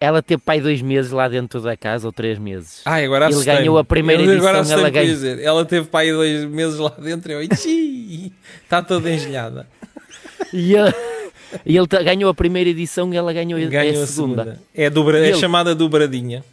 [0.00, 2.82] Ela teve pai dois meses lá dentro da casa, ou três meses.
[2.84, 5.38] Ai, agora Ele ganhou a primeira Eu agora edição, ela ganha- dizer.
[5.38, 8.32] Ela teve pai dois meses lá dentro e eu,
[8.64, 9.66] está toda engelhada.
[10.52, 10.92] E ele,
[11.64, 14.60] e ele ganhou a primeira edição e ela ganhou, a- Ganhou a segunda.
[14.74, 16.44] É, dobra, E é ele- chamada dobradinha.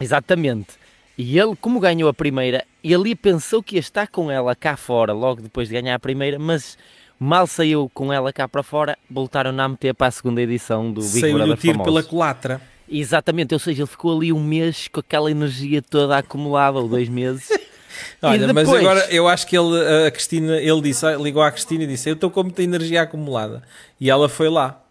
[0.00, 0.70] Exatamente.
[1.16, 5.12] E ele, como ganhou a primeira, ele pensou que ia estar com ela cá fora
[5.12, 6.76] logo depois de ganhar a primeira, mas
[7.18, 11.00] mal saiu com ela cá para fora, voltaram a meter para a segunda edição do
[11.00, 11.92] Big Saiu-lhe o Brother tiro Famosos.
[11.92, 12.60] pela culatra.
[12.88, 17.08] Exatamente, ou seja, ele ficou ali um mês com aquela energia toda acumulada, ou dois
[17.08, 17.48] meses.
[18.20, 18.84] Olha, mas depois?
[18.84, 22.14] agora eu acho que ele, a Cristina, ele disse, ligou à Cristina e disse: Eu
[22.14, 23.62] estou com muita energia acumulada.
[24.00, 24.82] E ela foi lá.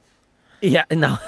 [0.62, 1.20] E, ah, não,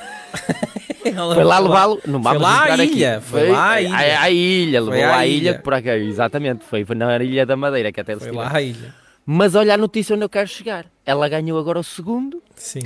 [1.05, 2.83] Ela foi lá levá-lo, não Foi vamos lá aqui.
[2.83, 3.95] ilha, foi lá à ilha.
[3.95, 5.59] à- à ilha, levou Foi lá à ilha, ilha.
[5.59, 8.61] por aqui, exatamente, foi, foi na ilha da Madeira que até eles Foi lá à
[8.61, 8.93] ilha.
[9.25, 10.85] Mas olha a notícia onde eu quero chegar.
[11.05, 12.81] Ela ganhou agora o segundo, Sim.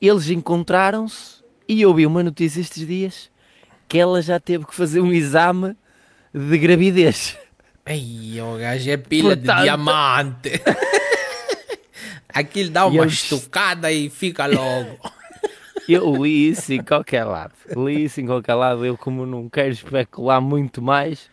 [0.00, 1.36] eles encontraram-se
[1.68, 3.30] e eu vi uma notícia estes dias
[3.88, 5.76] que ela já teve que fazer um exame
[6.34, 7.36] de gravidez.
[7.86, 10.62] Ei, o gajo é pilha Portanto- de diamante.
[12.28, 14.98] Aquilo dá uma eles- estucada e fica logo.
[15.88, 17.52] Eu li isso em qualquer lado.
[17.76, 18.84] Li isso em qualquer lado.
[18.84, 21.30] Eu, como não quero especular muito mais,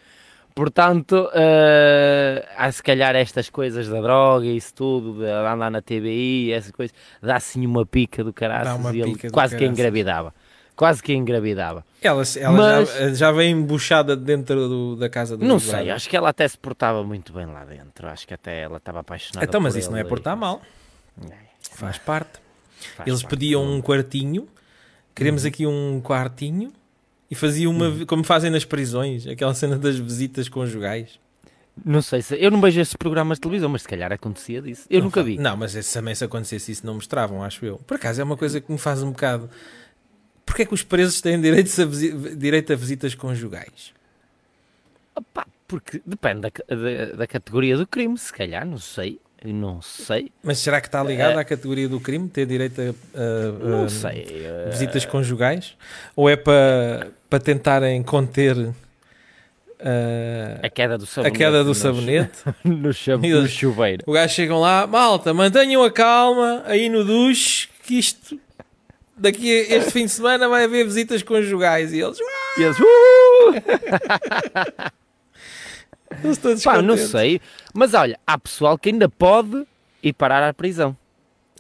[0.54, 5.82] portanto, eh, há se calhar estas coisas da droga e isso tudo, de andar na
[5.82, 10.34] TBI, essas coisas, dá assim uma pica do caraças e ele quase que engravidava.
[10.76, 11.86] Quase que engravidava.
[12.02, 16.10] Ela, ela Mas- já, já vem embuchada dentro do- da casa do Não sei, acho
[16.10, 18.08] que ela até se portava muito bem lá dentro.
[18.08, 20.62] Acho que até ela estava apaixonada Então, mas isso não é portar e- mal.
[21.30, 21.36] É,
[21.76, 22.43] Faz parte.
[22.88, 24.48] Faz Eles parte pediam um quartinho.
[25.16, 26.72] Queremos aqui um quartinho.
[27.32, 28.06] E faziam uma, Uhum.
[28.06, 31.20] como fazem nas prisões, aquela cena das visitas conjugais.
[31.84, 32.36] Não sei se.
[32.40, 34.86] Eu não vejo esses programas de televisão, mas se calhar acontecia disso.
[34.88, 35.40] Eu Não nunca vi.
[35.40, 37.78] Não, mas esse, também se acontecesse isso não mostravam, acho eu.
[37.80, 39.50] Por acaso é uma coisa que me faz um bocado.
[40.46, 43.92] Porquê é que os presos têm direito a, direito a visitas conjugais?
[45.16, 49.20] Opa, porque depende da, da, da categoria do crime, se calhar, não sei.
[49.46, 50.32] Eu Não sei.
[50.42, 51.42] Mas será que está ligado É.
[51.42, 54.26] à categoria do crime ter direito a, a- a sei.
[54.46, 55.74] eh, visitas conjugais?
[56.16, 58.56] Ou é para, para tentarem conter
[60.62, 61.38] A a, queda do a sabonete.
[61.38, 62.32] queda do no- sabonete?
[62.64, 64.04] No, chave- chuveiro.
[64.08, 68.40] O gajo chegam lá, malta, mantenham a calma aí no duche, que isto
[69.18, 71.92] daqui a este fim de semana vai haver visitas conjugais.
[71.92, 72.84] E eles, "Ah, E eles, "Uh!"
[76.24, 77.12] eles todos Pá, não contentes.
[77.12, 77.42] sei.
[77.74, 79.66] Mas olha, há pessoal que ainda pode
[80.02, 80.96] ir parar à prisão.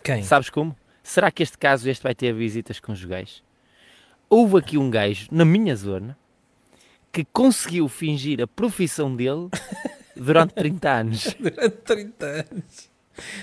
[0.03, 0.23] Quem?
[0.23, 0.75] Sabes como?
[1.01, 3.41] Será que este caso este vai ter visitas conjugais?
[4.29, 6.17] Houve aqui um gajo na minha zona
[7.11, 9.49] que conseguiu fingir a profissão dele
[10.15, 11.35] durante 30 anos.
[11.39, 12.89] Durante 30 anos.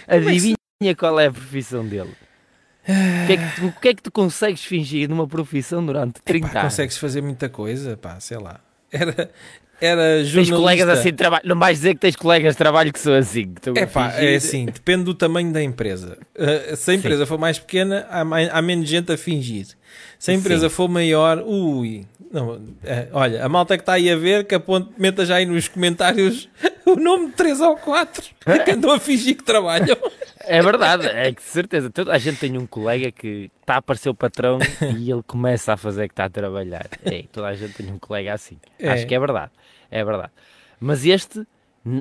[0.08, 2.14] Adivinha qual é a profissão dele?
[2.82, 6.20] O que, é que tu, o que é que tu consegues fingir numa profissão durante
[6.22, 6.72] 30 Pá, anos?
[6.72, 8.58] consegues fazer muita coisa, pá, sei lá.
[8.90, 9.30] Era,
[9.80, 10.56] era Tens jornalista.
[10.56, 11.42] colegas assim de trabalho.
[11.46, 13.52] Não vais dizer que tens colegas de trabalho que são assim.
[13.54, 16.18] Que É pá, é assim, depende do tamanho da empresa.
[16.36, 19.66] Uh, se a empresa for mais pequena, há, mai- há menos gente a fingir.
[20.18, 20.74] Se a empresa Sim.
[20.74, 22.06] for maior, ui.
[22.32, 25.46] Não, é, olha, a malta que está aí a ver, que aponte, meta já aí
[25.46, 26.48] nos comentários
[26.86, 28.22] o nome de 3 ou 4
[28.64, 29.96] que andam a fingir que trabalham.
[30.46, 31.90] É verdade, é que de certeza.
[31.90, 34.60] Toda a gente tem um colega que está a aparecer o patrão
[34.96, 36.86] e ele começa a fazer que está a trabalhar.
[37.04, 38.58] É, toda a gente tem um colega assim.
[38.78, 38.90] É.
[38.90, 39.50] Acho que é verdade.
[39.90, 40.32] É verdade.
[40.78, 41.46] Mas este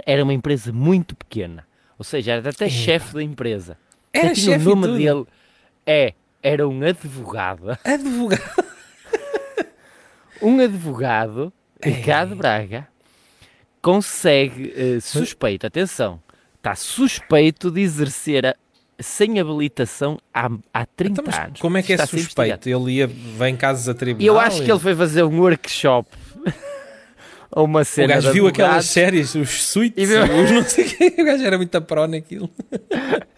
[0.06, 1.66] era uma empresa muito pequena.
[1.98, 3.78] Ou seja, era até chefe da empresa.
[4.14, 5.26] Era Até tinha o nome dele.
[5.86, 7.78] É, era um advogado.
[7.84, 8.70] Advogado.
[10.42, 11.52] Um advogado,
[11.84, 12.88] Ricardo Braga,
[13.82, 16.22] consegue, eh, suspeito, atenção,
[16.56, 18.56] está suspeito de exercer a-
[19.02, 21.60] sem habilitação há, há 30 Então, anos.
[21.60, 22.70] como é que é suspeito?
[22.70, 24.26] Ele ia, vem casos a tribunal?
[24.36, 26.08] Eu acho que e- ele foi fazer um workshop.
[27.52, 30.86] a uma O cena gajo de viu aquelas séries, os suítes, viu- os não sei
[30.86, 31.16] o quê.
[31.22, 32.50] O gajo era muito pró naquilo.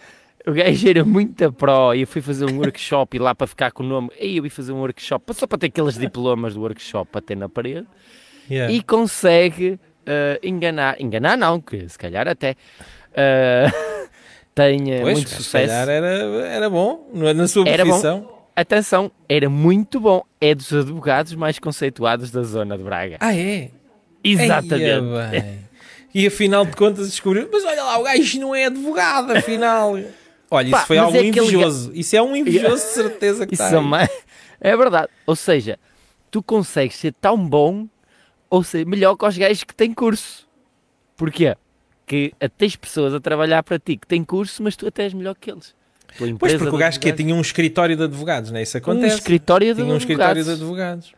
[0.48, 3.72] O gajo era muito pró e eu fui fazer um workshop e lá para ficar
[3.72, 4.10] com o nome.
[4.20, 7.48] Aí eu ia fazer um workshop só para ter aqueles diplomas do workshop ter na
[7.48, 7.86] parede.
[8.50, 8.74] Yeah.
[8.74, 12.56] e consegue eh, enganar, enganar não, que se calhar até
[14.56, 15.68] tem eh, Pois, muito se sucesso.
[15.68, 16.08] calhar era,
[16.48, 17.90] era bom na na sua Era bom.
[17.92, 18.30] profissão.
[18.56, 20.24] Atenção, era muito bom.
[20.42, 23.18] É dos advogados mais conceituados da zona de Braga.
[23.20, 23.70] Ah, é?
[24.24, 24.86] Exatamente.
[25.34, 25.60] Eia.
[26.14, 29.98] E afinal de contas descobriu, mas olha lá, o gajo não é advogado, afinal.
[30.54, 31.92] Olha, isso Pá, foi mas algo é aquele invejoso.
[31.94, 34.04] Isso é um invejoso de certeza que Isso está.
[34.04, 34.10] é,
[34.72, 35.08] é verdade.
[35.26, 35.80] Ou seja,
[36.30, 37.88] tu consegues ser tão bom
[38.50, 40.46] ou ser melhor que os gajos que têm curso.
[41.16, 41.56] Porquê?
[42.06, 45.36] Que tens pessoas a trabalhar para ti que têm curso, mas tu até és melhor
[45.40, 45.74] que eles.
[46.18, 48.64] Pois porque o gajo que advogados- tinha um escritório de advogados, não é?
[48.64, 49.16] Isso um acontece.
[49.16, 50.58] escritório de tinha um escritório advogados.
[50.58, 51.14] de advogados.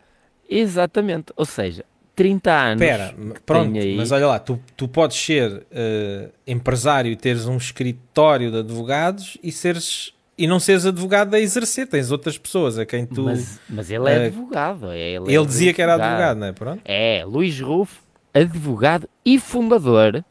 [0.48, 1.34] Exatamente.
[1.36, 1.84] Ou seja,
[2.16, 2.82] 30 anos.
[2.82, 3.96] Espera, pronto, aí.
[3.96, 9.38] mas olha lá, tu, tu podes ser eh, empresário e teres um escritório de advogados
[9.42, 13.24] e seres e não seres advogado a exercer, tens outras pessoas a quem tu.
[13.24, 14.92] Mas, mas ele é eh, advogado.
[14.92, 16.52] é- Ele, é ele dizia que era advogado, não é?
[16.52, 16.82] Pronto.
[16.86, 18.02] É, Luís Rufo,
[18.34, 20.24] advogado e fundador.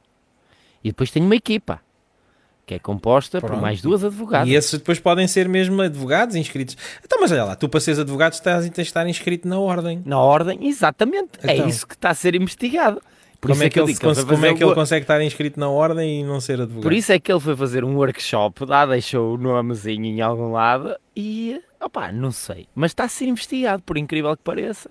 [0.83, 1.81] E depois tem uma equipa
[2.73, 3.61] que é composta por Pronto.
[3.63, 4.49] mais duas advogadas.
[4.49, 6.77] E esses depois podem ser mesmo advogados inscritos.
[7.05, 10.03] Então, mas olha lá, tu para seres advogado estás, tens de estar inscrito na ordem.
[10.07, 11.31] Na ordem, exatamente.
[11.43, 11.69] É Então.
[11.69, 13.03] isso que está a ser investigado.
[13.41, 15.69] Por como isso é que, ele, cons- como é que ele consegue estar inscrito na
[15.69, 16.83] ordem e não ser advogado?
[16.83, 20.53] Por isso é que ele foi fazer um workshop, lá deixou o nomezinho em algum
[20.53, 22.69] lado e, opá, não sei.
[22.75, 24.91] Mas está a ser investigado, por incrível que pareça.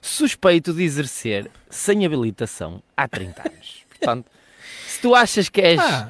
[0.00, 3.82] Suspeito de exercer sem habilitação há 30 anos.
[4.00, 4.26] Portanto,
[4.88, 6.08] se tu achas que és Ah,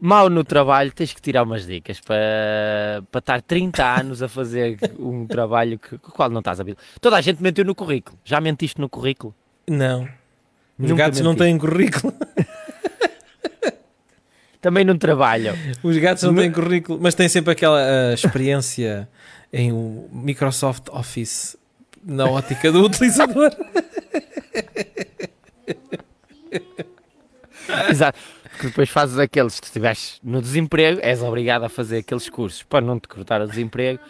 [0.00, 4.78] mau no trabalho, tens que tirar umas dicas para, para estar 30 anos a fazer
[4.98, 6.86] um trabalho que, com o qual não estás habilitado.
[7.00, 8.18] Toda a gente mentiu no currículo.
[8.24, 9.34] Já mentiste no currículo?
[9.68, 10.08] não.
[10.78, 12.12] Os Nunca gatos não têm currículo.
[14.60, 15.56] Também não trabalham.
[15.82, 19.08] Os gatos não têm currículo, mas têm sempre aquela ah, experiência
[19.50, 21.56] em o Microsoft Office
[22.04, 23.50] na ótica do utilizador.
[27.88, 28.18] Exato.
[28.56, 32.80] Porque depois fazes aqueles, se estiveres no desemprego, és obrigado a fazer aqueles cursos para
[32.84, 34.00] não te cortar o desemprego.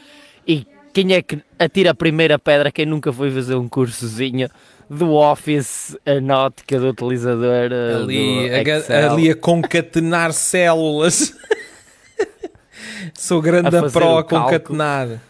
[0.46, 2.70] E quem é que atira a primeira pedra?
[2.70, 4.48] Quem nunca foi fazer um cursozinho
[4.88, 11.35] do Office, a nótica do utilizador, eh, ali, do a, ali a concatenar células.
[13.14, 15.20] Sou grande A o a concatenar.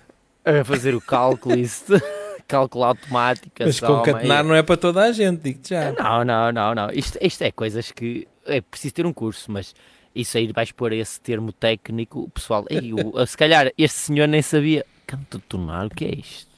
[0.45, 1.85] a fazer o cálculo, isso,
[2.47, 3.51] cálculo automático.
[3.61, 5.93] Mas concatenar meio- não é para toda a gente, digo já.
[5.93, 6.91] Não, não, não, não.
[6.91, 9.75] Isto, isto é coisas que é preciso ter um curso, mas
[10.15, 14.27] isso aí vais pôr esse termo técnico, o pessoal, ei, o- se calhar este senhor
[14.27, 16.51] nem sabia canto tonar, o que é isto?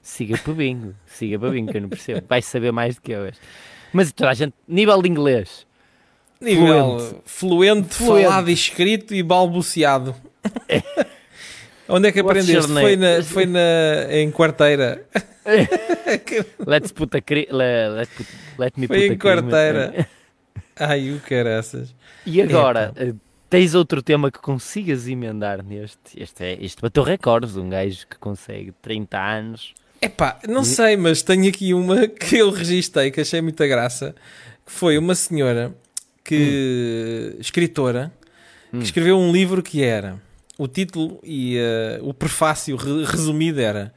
[0.00, 2.26] Siga para bingo, siga para bingo, que eu não percebo.
[2.28, 3.30] Vais saber mais do que eu.
[3.92, 5.66] Mas toda a gente, nível de inglês,
[6.40, 8.24] Nível fluente, Fluente.
[8.24, 10.12] falado, escrito e balbuciado.
[11.88, 12.72] Onde é que What's aprendeste?
[12.72, 13.60] Foi, na, foi na,
[14.10, 15.06] em quarteira.
[16.66, 18.28] let's put a cri, le- let, put-
[18.58, 20.08] let me Foi put em a quarteira.
[20.88, 21.94] Ai, o caraças.
[22.26, 23.12] E agora, eh,
[23.50, 25.98] tens outro tema que consigas emendar neste?
[26.16, 29.74] Este, é, este bateu recordes, um gajo que consegue 30 anos.
[30.00, 34.14] Epá, não sei, mas tenho aqui uma que eu registrei, que achei muita graça,
[34.66, 35.72] que foi uma senhora
[36.24, 38.12] que, escritora,
[38.74, 38.78] Hum.
[38.78, 40.18] que escreveu um livro que era,
[40.56, 43.92] o título e eh, o prefácio re- resumido era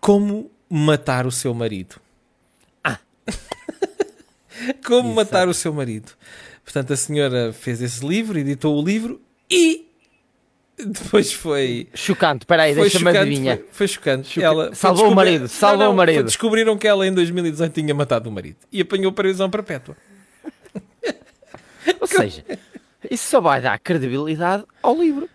[0.00, 1.96] Como Matar o Seu Marido.
[4.84, 5.14] Como Exato.
[5.14, 6.12] Matar o Seu Marido.
[6.64, 9.20] Portanto, a senhora fez esse livro, editou o livro
[9.50, 9.86] e
[10.78, 11.88] depois foi...
[11.94, 13.56] Chocante, espera aí, Foi deixa-me adivinhar.
[13.58, 14.28] foi, foi chocante.
[14.28, 16.24] Choca- Ela Salvou o descobri- marido, salvou Não, o marido.
[16.24, 19.96] Descobriram que ela em 2018 tinha matado o marido e apanhou prisão perpétua.
[22.00, 22.44] Ou seja,
[23.10, 25.28] isso só vai dar credibilidade ao livro.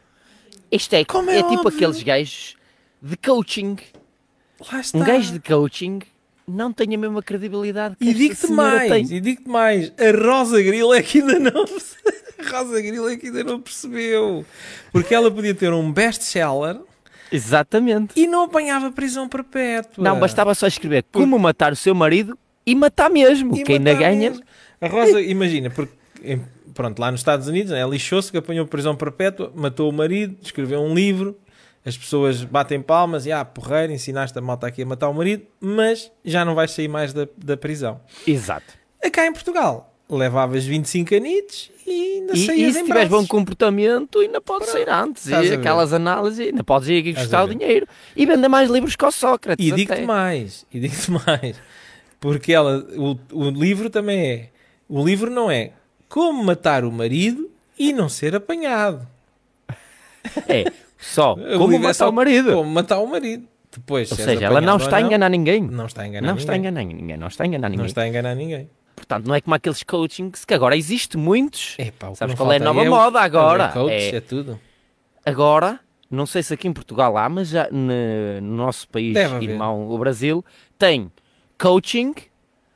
[0.72, 2.56] Isto é, Como é é, tipo aqueles gajos
[3.02, 3.78] de coaching.
[4.94, 6.00] Um gajo de coaching
[6.48, 9.04] não tem a mesma credibilidade que E digo-te mais, tem.
[9.18, 11.66] e digo-te mais, a Rosa Grilo é que ainda não
[12.52, 14.46] Rosa Grilo é que ainda não percebeu.
[14.92, 16.80] Porque ela podia ter um best-seller
[17.32, 18.14] Exatamente.
[18.16, 20.04] e não apanhava prisão perpétua.
[20.04, 23.94] Não, bastava só escrever como matar o seu marido e matar mesmo, E que ainda
[23.94, 24.30] matar ganha.
[24.32, 24.44] mesmo.
[24.82, 25.94] A Rosa, imagina, porque
[26.74, 30.36] pronto, lá nos Estados Unidos, né, ela lixou-se que apanhou prisão perpétua, matou o marido,
[30.42, 31.38] escreveu um livro,
[31.86, 35.46] as pessoas batem palmas e ah, porreiro, ensinaste a malta aqui a matar o marido,
[35.60, 38.02] mas já não vais sair mais da, da prisão.
[38.26, 38.74] Exato.
[39.14, 43.26] Cá em Portugal, levavas 25 anitos e ainda E, saías e se em tiveres bom
[43.28, 45.28] comportamento, ainda podes sair antes.
[45.28, 45.60] E a ver.
[45.60, 47.88] aquelas análises, ainda podes ir aqui a o dinheiro.
[48.16, 49.64] E vender mais livros que o Sócrates.
[49.64, 51.62] E digo-te mais, e digo-te mais.
[52.20, 54.50] Porque ela, o, o livro também é.
[54.90, 55.74] O livro não é
[56.10, 59.08] como matar o marido e não ser apanhado.
[60.48, 62.54] É, só O como é matar o marido.
[62.54, 63.48] Como matar o marido.
[63.72, 65.62] Depois, Ou se seja, ela não está a enganar ninguém.
[65.62, 66.42] Não está a enganar Não ninguém.
[66.44, 67.86] está a enganar ninguém, não está a enganar Não ninguém.
[67.88, 68.70] está a enganar ninguém.
[68.96, 71.76] Portanto, não é como aqueles coachings que agora existe muitos.
[71.78, 73.68] Epá, o Sabes não qual é a nova o- moda é o agora?
[73.70, 74.58] coach, É- é tudo.
[75.26, 75.80] Agora,
[76.10, 80.44] não sei se aqui em Portugal há, mas já no nosso país irmão, o Brasil,
[80.80, 81.12] tem
[81.60, 82.14] coaching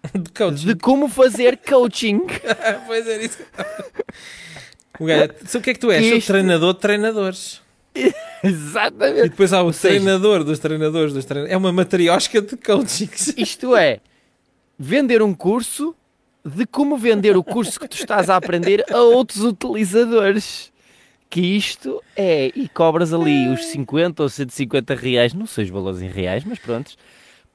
[0.14, 0.66] De coach.
[0.66, 2.20] de como fazer coaching.
[2.86, 3.40] pois é isso.
[5.00, 6.06] O gajo, o que é que tu és?
[6.06, 7.62] Sou isto- treinador de treinadores.
[8.42, 9.30] E Exatamente.
[9.30, 11.54] depois há o seja- treinador dos treinadores dos treinadores.
[11.54, 13.10] É uma matriosca de coaching.
[13.36, 14.00] Isto é,
[14.78, 15.94] vender um curso
[16.46, 20.72] de como vender o curso que tu estás a aprender a outros utilizadores.
[21.32, 26.02] Que isto é, e cobras ali os 50 ou 150 reais, não sei os valores
[26.02, 26.96] em reais, mas pronto,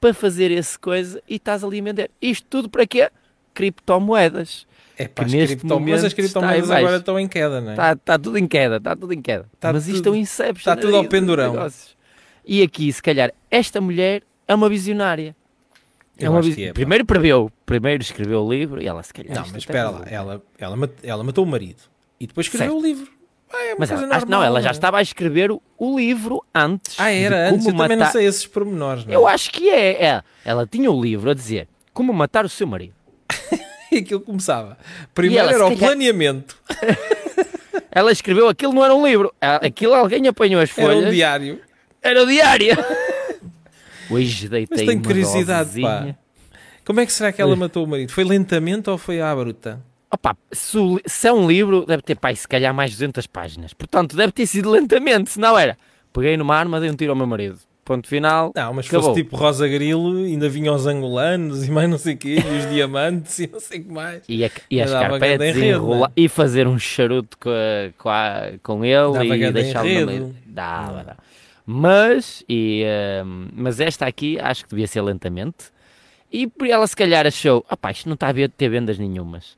[0.00, 2.08] para fazer esse coisa e estás ali a vender.
[2.22, 3.10] Isto tudo para quê?
[3.52, 4.64] Criptomoedas.
[4.96, 6.86] É pá, Que neste cripto- mas momento as criptomoedas está baixo.
[6.86, 7.72] agora estão em queda, não é?
[7.72, 9.46] Está tá tudo em queda, está tudo em queda.
[9.58, 10.64] Tá Mas isto é um inception.
[10.74, 11.68] tá tudo ao pendurão.
[12.46, 15.34] E aqui, se calhar, esta mulher é uma visionária.
[16.16, 16.72] É uma vis- é.
[16.72, 19.34] Primeiro preveu, primeiro escreveu o livro e ela se calhar.
[19.34, 20.02] Não, mas espera lá.
[20.08, 21.82] Ela, ela, mat- ela matou o marido.
[22.20, 23.12] E depois escreveu o livro.
[23.52, 24.72] Ah, é Mas ela, normal, não, ela já é?
[24.72, 26.98] estava a escrever o, o livro antes.
[26.98, 27.66] Ah, era antes.
[27.66, 29.04] Eu como também não matar- sei esses pormenores.
[29.04, 29.16] Não é?
[29.16, 30.22] Eu acho que é, é.
[30.44, 32.94] Ela tinha o livro a dizer como matar o seu marido.
[33.92, 34.76] E aquilo começava.
[35.14, 36.56] Primeiro ela, era o calhar- planeamento.
[37.96, 39.32] Ela escreveu aquilo, não era um livro.
[39.40, 41.08] Aquilo alguém apanhou as Era folhas.
[41.08, 41.60] um diário.
[42.02, 42.76] Era o diário.
[44.10, 46.18] Hoje deitei Mas tenho curiosidade, dosezinha.
[46.84, 48.10] Como é que será que ela matou o marido?
[48.10, 49.80] Foi lentamente ou foi à bruta?
[50.10, 53.72] Opa, se, o se é um livro, deve ter, pai, se calhar mais 200 páginas.
[53.72, 55.78] Portanto, deve ter sido lentamente, se não era.
[56.12, 57.58] Peguei numa arma, dei um tiro ao meu marido.
[57.84, 58.50] Ponto final.
[58.56, 59.10] Não, mas Acabou.
[59.10, 62.58] fosse tipo Rosa Grilo, ainda vinham os angolanos e mais não sei o quê, e
[62.58, 64.22] os diamantes e não sei o que mais.
[64.28, 66.10] E, a, e as carpetes e, enredo, enrola- não é?
[66.16, 70.36] e fazer um charuto com, a- com, a- com ele Dava e deixá-lo no meio.
[70.46, 71.16] Dava, dava.
[71.66, 72.84] Mas, e,
[73.24, 75.72] hum, mas esta aqui acho que devia ser lentamente.
[76.32, 79.56] E por ela se calhar achou, opá, isto não está a ver- ter vendas nenhumas.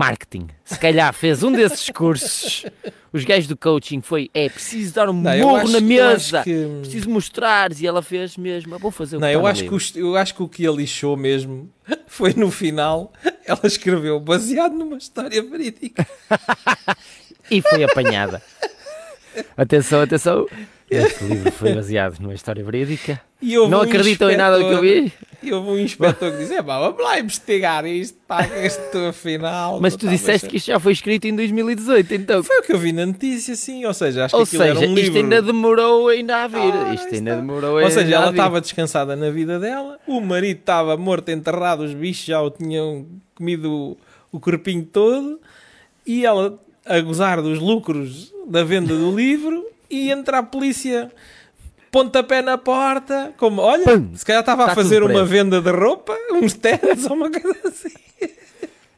[0.00, 0.48] Marketing.
[0.64, 2.64] Se calhar fez um desses cursos.
[3.12, 6.42] Os gajos do coaching foi, é preciso dar um Não, morro acho- na mesa.
[6.42, 7.70] que- Preciso mostrar.
[7.78, 9.98] E ela fez mesmo, "Ah, vou fazer o Não, que eu acho, que livro." o,
[9.98, 11.70] eu acho que o que a lixou mesmo
[12.06, 13.12] foi no final.
[13.44, 16.06] Ela escreveu baseado numa história verídica.
[17.50, 18.40] E foi apanhada.
[19.56, 20.46] atenção, atenção.
[20.88, 23.20] Este livro foi baseado numa história verídica.
[23.42, 25.12] Não um acreditam em nada do que eu vi?
[25.42, 29.80] E houve um inspetor que disse: é, pá, vamos lá investigar isto, pá, isto afinal.
[29.80, 32.42] Mas tu disseste bem que isto já foi escrito em 2018, então.
[32.42, 33.86] Foi o que eu vi na notícia, sim.
[33.86, 35.18] Ou seja, acho Ou que aquilo seja, era um isto livro.
[35.18, 36.58] ainda demorou ainda a vir.
[36.74, 37.36] Ah, isto ainda está.
[37.36, 41.94] demorou Ou seja, ela estava descansada na vida dela, o marido estava morto, enterrado, os
[41.94, 43.96] bichos já o tinham comido o,
[44.36, 45.40] o corpinho todo,
[46.06, 51.10] e ela a gozar dos lucros da venda do livro, e entra a polícia,
[51.90, 54.10] pontapé na porta, como, olha, Pum!
[54.14, 57.90] se calhar estava a fazer uma venda de roupa, uns tênis ou uma coisa assim.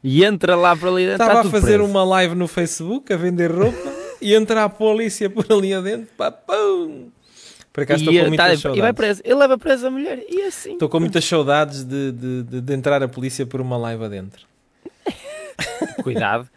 [0.05, 1.23] E entra lá para ali dentro.
[1.23, 1.85] Estava a fazer preso.
[1.85, 6.31] uma live no Facebook a vender roupa e entra a polícia por ali adentro, pá,
[6.31, 7.09] pum!
[7.73, 8.83] Por acaso estou E, com muitas tá- e saudades.
[8.83, 9.23] vai preso.
[9.25, 10.23] Ele leva preso a mulher.
[10.29, 10.73] E assim.
[10.75, 14.45] Estou com muitas saudades de, de, de- de entrar a polícia por uma live adentro.
[16.03, 16.49] Cuidado.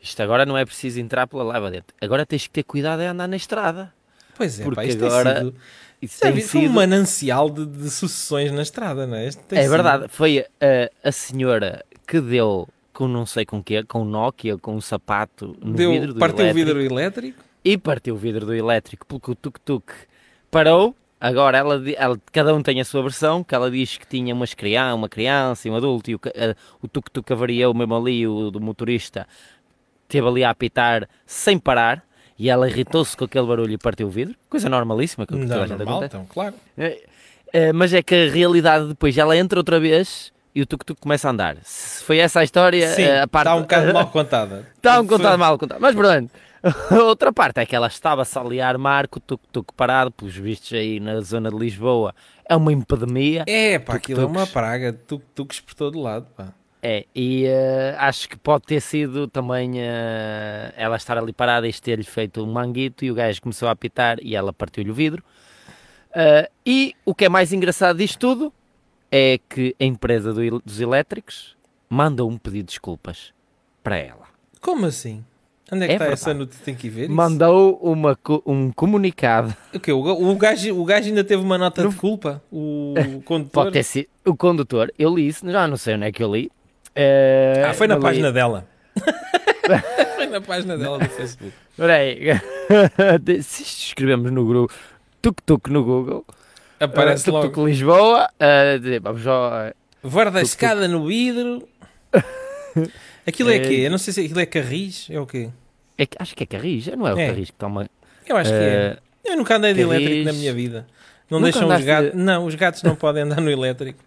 [0.00, 1.94] Isto agora não é preciso entrar pela lava dentro.
[2.00, 3.92] Agora tens que ter cuidado é andar na estrada.
[4.40, 5.54] Pois é, Porque pá, isto agora tem sido,
[6.00, 9.28] Isso tem tem sido um manancial de, de sucessões na estrada, não é?
[9.28, 10.06] Isto É sido- verdade.
[10.08, 14.80] Foi a, a senhora que deu com não sei com quê, com Nokia, com um
[14.80, 16.66] sapato no Deu, vidro do partiu o elétrico.
[16.78, 17.42] vidro elétrico.
[17.62, 19.92] e partiu o vidro do elétrico porque o tuk-tuk
[20.50, 20.96] parou.
[21.20, 24.54] Agora ela, ela- cada um tem a sua versão, que ela diz que tinha umas
[24.54, 26.20] criança, uma criança e um adulto e o,
[26.82, 29.26] o tuk-tuk avariou mesmo ali, o do motorista
[30.08, 32.02] esteve ali a apitar sem parar
[32.40, 34.34] e ela irritou-se com aquele barulho e partiu o vidro.
[34.48, 36.16] Coisa normalíssima, que toda a gente normal, acontece.
[36.16, 36.54] então, claro.
[36.78, 37.02] É,
[37.52, 41.28] é, mas é que a realidade depois, ela entra outra vez e o tuk-tuk começa
[41.28, 41.58] a andar.
[41.62, 43.46] Se foi essa a história, Sim, eh, a parte...
[43.46, 44.66] está um bocado mal contada.
[44.74, 45.80] Está um contado mal contado.
[45.82, 46.30] Mas pronto.
[46.62, 50.34] A outra parte é que ela estava-se ali a armar com o tuk-tuk parado, pelos
[50.34, 52.14] vistos aí na zona de Lisboa.
[52.48, 53.44] É uma epidemia.
[53.46, 54.94] É, pá, aquilo é uma praga.
[54.94, 56.54] Tuk-tuks por todo lado, pá.
[56.82, 61.72] É, e eh, acho que pode ter sido também eh, ela estar ali parada e
[61.74, 65.22] ter-lhe feito um manguito e o gajo começou a apitar e ela partiu-lhe o vidro.
[66.14, 68.52] Eh, e o que é mais engraçado disto tudo
[69.12, 71.54] é que a empresa do dos elétricos
[71.88, 73.32] mandou um pedido de desculpas
[73.82, 74.24] para ela.
[74.60, 75.22] Como assim?
[75.72, 76.12] Onde é que É está verdade.
[76.22, 76.64] essa notícia?
[76.64, 77.12] Tem que ver isso.
[77.12, 79.54] Mandou uma, um comunicado.
[79.72, 79.92] O quê?
[79.92, 82.42] O, o, gajo, o gajo ainda teve uma nota de culpa?
[82.50, 83.64] O condutor?
[83.64, 84.92] Pode ter sido o condutor.
[84.98, 86.50] Eu li isso, já não sei onde é que eu li.
[86.94, 88.66] Eh, Ah, foi na li- página dela.
[90.16, 91.52] foi na página dela do Facebook.
[91.70, 92.20] Espera aí.
[93.42, 94.74] Se escrevemos no grupo
[95.22, 96.24] tuk-tuk no Google,
[96.78, 97.68] Aparece eh, tuk-tuk logo.
[97.68, 98.28] Lisboa,
[98.80, 99.70] dizer, vamos só.
[100.02, 100.46] Varda Tuk-tuk.
[100.46, 101.66] escada no vidro.
[103.26, 103.60] Aquilo é É.
[103.60, 103.74] quê?
[103.84, 105.06] Eu não sei se aquilo é carris.
[105.10, 105.50] É o quê?
[105.98, 107.26] é acho que é Carris, não é o É.
[107.28, 107.86] Carris que toma.
[108.26, 108.96] Eu acho que é.
[109.24, 109.96] Eu nunca andei de Carris.
[110.00, 110.86] elétrico na minha vida.
[111.30, 112.10] Não Nunca deixam os gatos.
[112.14, 114.02] Não, os gatos não podem andar no elétrico.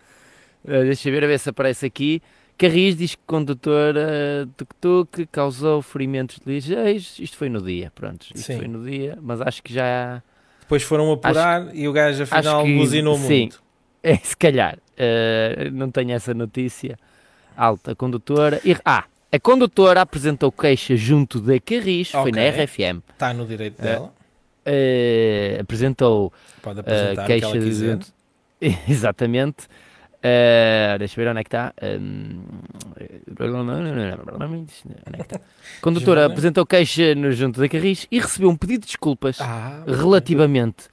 [0.68, 2.22] eh, deixa eu ver, a ver se aparece aqui.
[2.68, 7.20] Carris diz que o condutor eh, tuk-tuk causou ferimentos ligeiros.
[7.20, 8.24] Isto foi no dia, pronto.
[8.34, 8.58] Isto Sim.
[8.58, 10.24] foi no dia, mas acho que já.
[10.62, 13.40] Depois foram apurar e o gajo afinal acho que- buzinou sim.
[13.42, 13.64] muito.
[14.06, 14.78] É, se calhar.
[14.98, 16.98] eh, não tenho essa notícia.
[17.56, 18.60] Alta condutora.
[18.66, 22.42] E- ah, a condutora apresentou queixa junto da Carris, foi na.
[22.50, 23.00] RFM.
[23.14, 23.84] Está no direito É.
[23.84, 24.14] dela.
[24.66, 27.92] eh, apresentou Pode eh, apresentar o que queixa ela quiser.
[27.94, 28.08] junto.
[28.90, 29.68] Exatamente.
[30.26, 31.74] Eh, deixa eu ver onde é que está.
[31.84, 32.44] Hum,
[33.84, 35.42] onde é que está?
[35.82, 36.34] Condutora Joana?
[36.34, 40.86] apresentou queixa no junto da Carris e recebeu um pedido de desculpas Ah, relativamente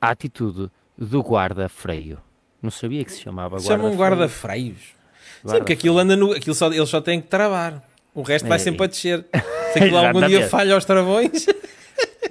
[0.00, 2.18] à atitude do guarda-freio.
[2.62, 4.70] Não sabia que se chamava Chamam guarda-freio.
[4.74, 4.78] guarda-freios.
[4.78, 6.32] Sim, Guarda- porque aquilo anda no.
[6.32, 7.82] Aquilo só, eles só têm que travar.
[8.14, 9.24] O resto vai É, sempre a descer.
[9.72, 11.46] Se aquilo algum dia falha aos travões.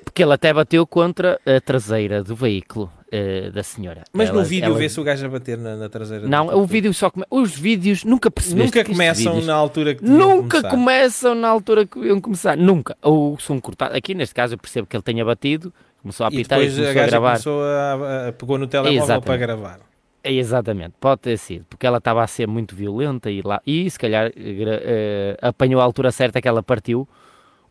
[0.03, 4.03] Porque ele até bateu contra a traseira do veículo eh, da senhora.
[4.11, 6.24] Mas no Ela- vídeo ela- vê-se o gajo a bater na, na traseira.
[6.24, 7.26] do Não, o vídeo só come...
[7.30, 10.70] Os vídeos nunca percebeste Nunca estes começam vídeos na altura que Nunca começar.
[10.70, 12.57] começam na altura que iam começar.
[12.57, 12.97] Nunca.
[13.01, 13.95] Ou são cortados.
[13.95, 16.74] Aqui neste caso eu percebo que ele tenha batido, começou a E apitar e, depois
[16.74, 17.30] a começou a, gaja gravar.
[17.32, 19.26] começou a, a- pegou no telemóvel Exatamente.
[19.26, 19.80] para gravar.
[20.22, 23.89] É, Exatamente, pode ter sido, porque ela estava a ser muito violenta e, lá, e
[23.89, 27.07] se calhar eh, apanhou a altura certa que ela partiu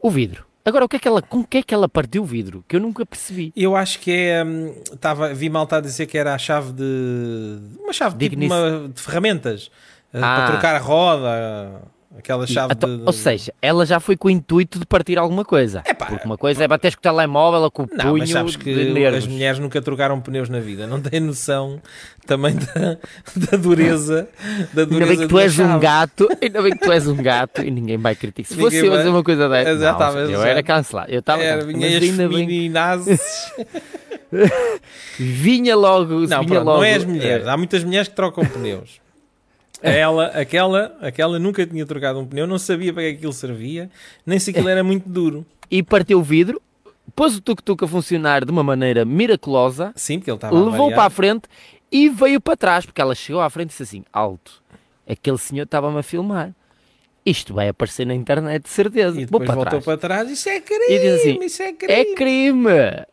[0.00, 0.47] o vidro.
[0.68, 2.64] Agora, o que é que ela, com o que é que ela partiu o vidro?
[2.68, 3.52] Que eu nunca percebi.
[3.56, 4.44] Eu acho que é.
[4.44, 7.58] hum, Tava, vi malta a dizer que era a chave de.
[7.80, 8.52] Uma chave tipo Dignice.
[8.54, 9.70] uma, de ferramentas.
[10.12, 10.36] eh, Ah.
[10.36, 11.82] Para trocar a roda.
[12.16, 13.02] Aquela chave Então, de.
[13.04, 15.82] Ou seja, ela já foi com o intuito de partir alguma coisa.
[15.86, 18.30] Epá, porque uma coisa é bater com o telemóvel ou com o Não, punho mas
[18.30, 18.70] sabes que
[19.06, 21.80] as mulheres nunca trocaram pneus na vida, não têm noção
[22.26, 22.96] também da,
[23.50, 24.26] da dureza
[24.72, 25.80] da Ainda dureza bem que tu és um chave.
[25.82, 28.48] gato, ainda bem que tu és um gato e ninguém vai criticar.
[28.48, 30.48] Se Ninguém fosse eu vai- dizer uma coisa dessa, Já não, estavas, eu já.
[30.48, 31.12] era cancelado.
[31.12, 32.72] Eu estava Era, vinha ainda bem,
[35.18, 36.76] vinha logo, Não, vinha pronto, logo.
[36.78, 37.46] não é as mulheres.
[37.46, 39.00] eh, Há muitas mulheres que trocam pneus.
[39.82, 43.90] Ela, aquela, aquela nunca tinha trocado um pneu, não sabia para que aquilo servia,
[44.26, 45.46] nem se aquilo era muito duro.
[45.70, 46.60] e partiu o vidro,
[47.14, 51.04] pôs o tuk-tuk a funcionar de uma maneira miraculosa, Sim, porque ele estava levou para
[51.04, 51.42] a frente
[51.92, 54.62] e veio para trás, porque ela chegou à frente e disse assim: alto,
[55.08, 56.52] aquele senhor estava-me a filmar.
[57.26, 59.20] Isto vai aparecer na internet, de certeza.
[59.20, 59.84] E depois para voltou trás.
[59.84, 60.30] para trás.
[60.30, 61.92] Isso é crime, E diz assim, isso é crime.
[62.00, 62.70] É crime!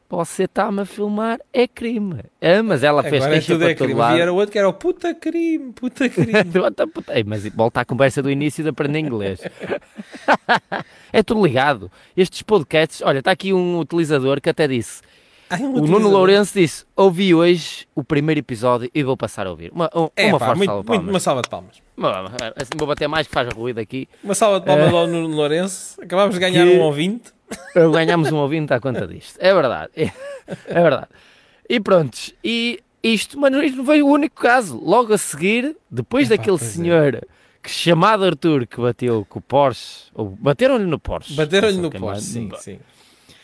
[0.09, 2.21] Você está-me a filmar, é crime.
[2.41, 3.99] Ah, mas ela fez Agora é queixa tudo para é todo crime.
[3.99, 4.17] lado.
[4.17, 6.31] E era outro que era o puta crime, puta crime.
[7.25, 9.41] Mas volta à conversa do início de aprender inglês.
[11.11, 11.91] é tudo ligado.
[12.15, 15.01] Estes podcasts, olha, está aqui um utilizador que até disse.
[15.49, 16.09] Ai, O Nuno.
[16.09, 19.71] Lourenço disse: Ouvi hoje o primeiro episódio e vou passar a ouvir.
[19.71, 21.13] Uma, um- É, uma pá, forte muito, salva de muito- palmas.
[21.13, 21.81] uma salva de palmas.
[22.55, 24.07] Assim vou bater mais que faz ruído aqui.
[24.23, 24.75] Uma salva de É.
[24.75, 26.01] palmas ao Nuno Lourenço.
[26.01, 27.31] Acabámos de ganhar Que- um ouvinte.
[27.93, 29.37] Ganhámos um ouvinte à conta disto.
[29.39, 29.91] É verdade.
[29.95, 30.11] É,
[30.67, 31.07] é verdade.
[31.69, 32.33] E prontos.
[32.43, 34.79] E isto, mas isto não foi o único caso.
[34.83, 36.59] Logo a seguir, depois Epá, daquele é.
[36.59, 37.21] senhor
[37.61, 41.33] que chamado Arthur que bateu com o Porsche, ou bateram-lhe no Porsche.
[41.35, 42.23] Bateram-lhe no quem poste.
[42.23, 42.79] Sim, sim.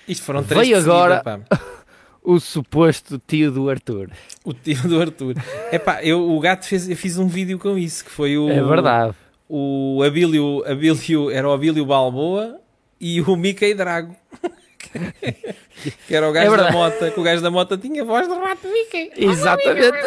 [0.08, 1.39] Isto foram três Veio seguida, agora- pá.
[2.24, 4.10] O suposto tio do Arthur.
[4.44, 5.36] O tio do Arthur.
[5.72, 8.50] Epá, eu, o gato fez, eu fiz um vídeo com isso, que foi o...
[8.50, 9.16] É verdade.
[9.50, 12.60] O Abílio, Abílio, era o Abílio Balboa
[13.00, 14.16] e o Mickey Drago.
[16.08, 18.34] que era o gajo É da mota, que o gajo da mota tinha voz de
[18.34, 19.12] rato Mickey.
[19.18, 19.98] Exatamente.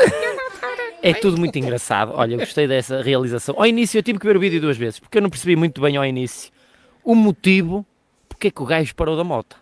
[1.03, 2.12] É tudo muito engraçado.
[2.15, 3.57] Olha, eu gostei dessa realização.
[3.59, 5.81] Ao início eu tive que ver o vídeo duas vezes, porque eu não percebi muito
[5.81, 6.51] bem ao início
[7.03, 7.85] o motivo
[8.29, 9.57] porque é que o gajo parou da moto.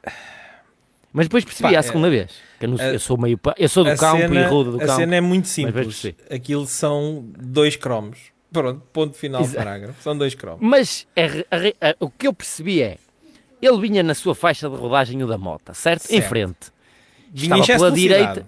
[1.13, 2.31] Mas depois percebi Pá, à é- segunda vez.
[2.59, 4.71] Que eu, não- a- eu sou meio eu sou do A campo cena- e rudo
[4.73, 4.97] do a campo.
[4.99, 6.15] cena é muito simples.
[6.31, 8.19] Aquilo são dois cromos.
[8.53, 10.03] Pronto, ponto final do parágrafo.
[10.03, 10.61] São dois cromos.
[10.61, 11.57] Mas a
[11.87, 12.97] a a- o que eu percebi é
[13.61, 16.05] ele vinha na sua faixa de rodagem o da moto, certo?
[16.07, 16.29] Em Certo.
[16.29, 16.57] frente.
[17.33, 18.47] Vinha em Estava pela direita.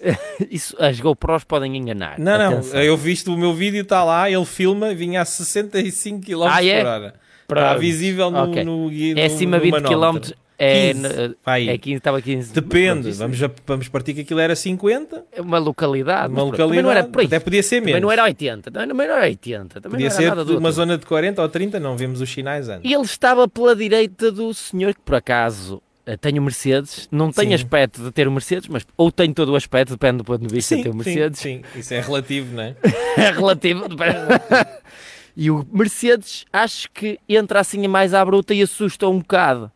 [0.50, 2.18] Isso, as GoPros podem enganar.
[2.18, 2.80] Não, não, Atenção.
[2.82, 6.80] eu visto o meu vídeo, está lá, ele filma, vinha a 65 km Ah, é?
[6.80, 7.14] por hora.
[7.48, 8.64] Está visível no, Ok.
[8.64, 10.32] no, no, É acima de no 20 manómetro.
[10.34, 10.38] km.
[10.56, 11.68] É, 15, na- vai.
[11.68, 12.52] é 15, estava 15.
[12.52, 16.32] Depende, vamos, vamos partir que aquilo era 50, É uma localidade.
[16.32, 17.26] uma mas Também não era localidade, por aí.
[17.26, 18.02] até podia ser Também menos.
[18.06, 18.70] não era 80.
[18.70, 19.80] Também não era 80.
[19.80, 20.72] Também Podia não ser uma outro.
[20.72, 22.88] zona de 40 ou 30, não vemos os sinais antes.
[22.88, 27.08] E ele estava pela direita do senhor que, por acaso, eh, tem o Mercedes.
[27.10, 27.54] Não tem Sim.
[27.54, 30.54] aspecto de ter o Mercedes, mas ou tem todo o aspecto, depende do ponto de
[30.54, 31.40] vista de ter o sim, Mercedes.
[31.40, 32.76] sim, isso é relativo, não é?
[33.18, 33.86] É relativo.
[35.36, 39.70] e o Mercedes, acho que entra assim mais à bruta e assusta um bocado.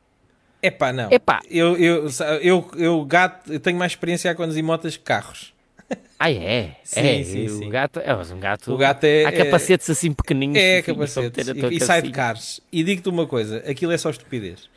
[0.62, 1.11] Epá, não.
[1.12, 1.40] Epá.
[1.48, 2.09] Eu, eu,
[2.42, 5.52] eu, eu, gato, eu tenho mais experiência a conduzir motas que carros.
[6.18, 6.74] Ah, é?
[6.82, 7.66] Sim, é, sim, sim.
[7.66, 10.11] O gato, é, um gato, O gato é- Há é- capacetes assim.
[10.11, 10.54] É, fofinhos
[10.84, 11.20] para capacete.
[11.38, 12.61] meter a tua E, e sai de carros.
[12.72, 14.68] E digo-te uma coisa: aquilo é só estupidez.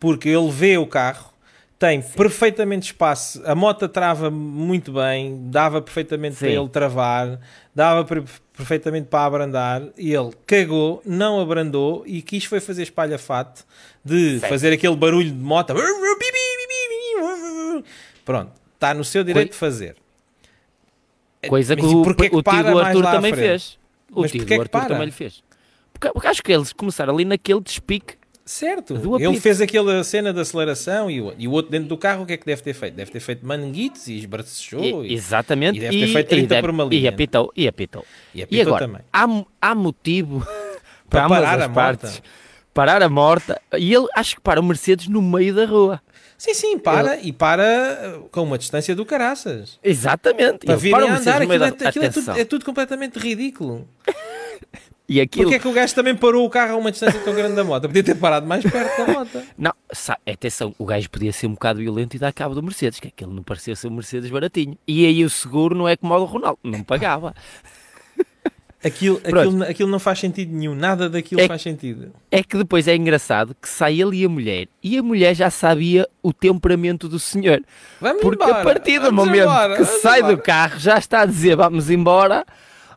[0.00, 1.32] Porque ele vê o carro,
[1.78, 6.46] tem perfeitamente espaço, a moto trava muito bem, dava perfeitamente Sim.
[6.46, 7.40] para ele travar,
[7.72, 8.24] dava per-
[8.56, 9.82] perfeitamente para abrandar.
[9.96, 13.64] E ele cagou, não abrandou e quis foi fazer espalhafato
[14.04, 14.50] de Certo.
[14.50, 15.72] fazer aquele barulho de moto.
[18.24, 19.96] Pronto, está no seu direito de fazer.
[21.48, 23.78] Coisa que Mas o, porquê é que o tio do Arthur também fez.
[24.10, 24.86] O Mas tio do que Arthur para?
[24.86, 25.42] também lhe fez.
[25.92, 28.16] Porque, porque acho que eles começaram ali naquele despique.
[28.50, 32.22] Certo, ele fez aquela cena de aceleração e o, e o outro dentro do carro
[32.22, 32.94] o que é que deve ter feito?
[32.94, 35.76] Deve ter feito manguitos e esbratejou E- e, exatamente.
[35.76, 37.10] e deve ter feito 30 deve- por uma E linha.
[37.10, 37.52] apitou.
[37.54, 38.06] E apitou.
[38.34, 39.02] e E apitou agora, também.
[39.12, 40.46] há, há motivo
[41.10, 42.22] Para ambas parar a partes morta.
[42.72, 43.60] parar a morta.
[43.76, 46.00] E ele acho que para o Mercedes no meio da rua.
[46.38, 49.78] Sim, sim, para e para uh, com uma distância do caraças.
[49.84, 50.64] Exatamente.
[50.64, 53.86] Para Ele para o a andar, aquilo, é, aquilo é, tudo, é tudo completamente ridículo.
[55.08, 55.44] E aquilo...
[55.44, 57.64] Porquê é que o gajo também parou o carro a uma distância tão grande da
[57.64, 57.82] moto?
[57.84, 59.42] Podia ter parado mais perto da moto.
[59.56, 59.72] Não,
[60.26, 63.32] atenção, o gajo podia ser um bocado violento e dar cabo do Mercedes, que aquele
[63.32, 64.76] não parecia ser um Mercedes baratinho.
[64.86, 67.34] E aí o seguro não é como o do Ronaldo, não pagava.
[68.84, 72.12] Aquilo, aquilo, aquilo não faz sentido nenhum, nada daquilo É- faz sentido.
[72.30, 75.50] É que depois é engraçado que sai ele e a mulher, e a mulher já
[75.50, 77.60] sabia o temperamento do senhor.
[78.00, 80.36] Vamos Porque embora, a partir do momento embora, que sai embora.
[80.36, 82.46] do carro já está a dizer vamos embora,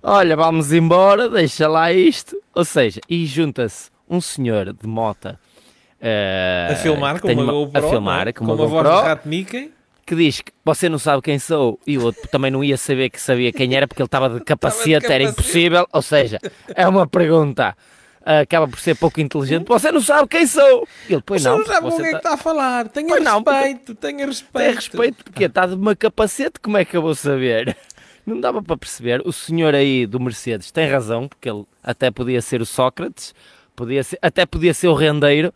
[0.03, 2.35] olha, vamos embora, deixa lá isto.
[2.53, 5.39] Ou seja, e junta-se um senhor de mota
[6.01, 8.33] eh, A filmar com tem uma GoPro, a filmar não é?
[8.33, 9.71] com uma, voz de GoPro, rato Mickey.
[10.05, 13.09] que diz que você não sabe quem sou e o outro também não ia saber
[13.09, 15.87] que sabia quem era porque ele estava de capacete, era impossível.
[15.93, 16.39] Ou seja,
[16.75, 17.75] é uma pergunta.
[18.25, 19.65] ah, Acaba por ser pouco inteligente.
[19.67, 20.87] Você não sabe quem sou.
[21.09, 21.59] Ele, pois Você não.
[21.59, 22.87] não sabe com você o que é que tá- está a falar.
[22.89, 24.65] Tenha Pois não, porque- respeito, tenha respeito.
[24.65, 27.77] Tem respeito porque está de uma capacete, como é que eu vou saber?
[28.25, 29.21] Não dava para perceber.
[29.25, 33.33] O senhor aí do Mercedes tem razão, porque ele até podia ser o Sócrates,
[33.75, 35.53] podia ser, até podia ser o rendeiro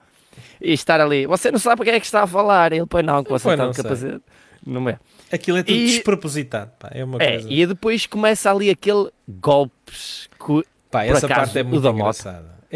[0.60, 1.26] e estar ali.
[1.28, 2.74] Você não sabe quem é que está a falar.
[2.74, 3.84] Ele, pois não, que você Pois está não de sei.
[3.84, 4.22] capacete.
[4.66, 4.98] Não é?
[5.32, 6.72] Aquilo é tudo E- despropositado.
[6.80, 6.90] Pá.
[6.92, 7.48] É uma É, coisa.
[7.54, 12.18] e depois começa ali aquele golpes que Pá, essa acaso, parte é muito da moto.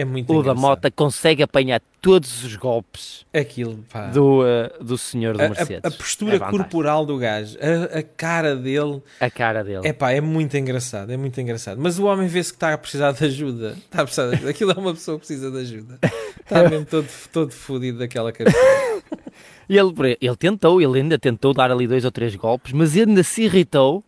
[0.01, 0.53] É muito o da.
[0.53, 4.07] Mota consegue apanhar todos os golpes Aquilo, pá.
[4.07, 5.81] do, ah, do senhor do A- a, Mercedes.
[5.83, 9.81] a postura É corporal do gajo, a, a cara dele, A cara dele.
[9.85, 11.77] é pá, é muito engraçado, é muito engraçado.
[11.81, 13.75] Mas o homem vê-se que está a precisar de ajuda.
[13.77, 14.49] Está a precisar de ajuda.
[14.51, 15.99] Aquilo é uma pessoa que precisa de ajuda.
[16.39, 18.57] Está mesmo todo, todo fodido daquela cabeça.
[19.71, 23.21] E Ele, ele tentou, ele ainda tentou dar ali dois ou três golpes, mas ainda
[23.21, 24.03] se irritou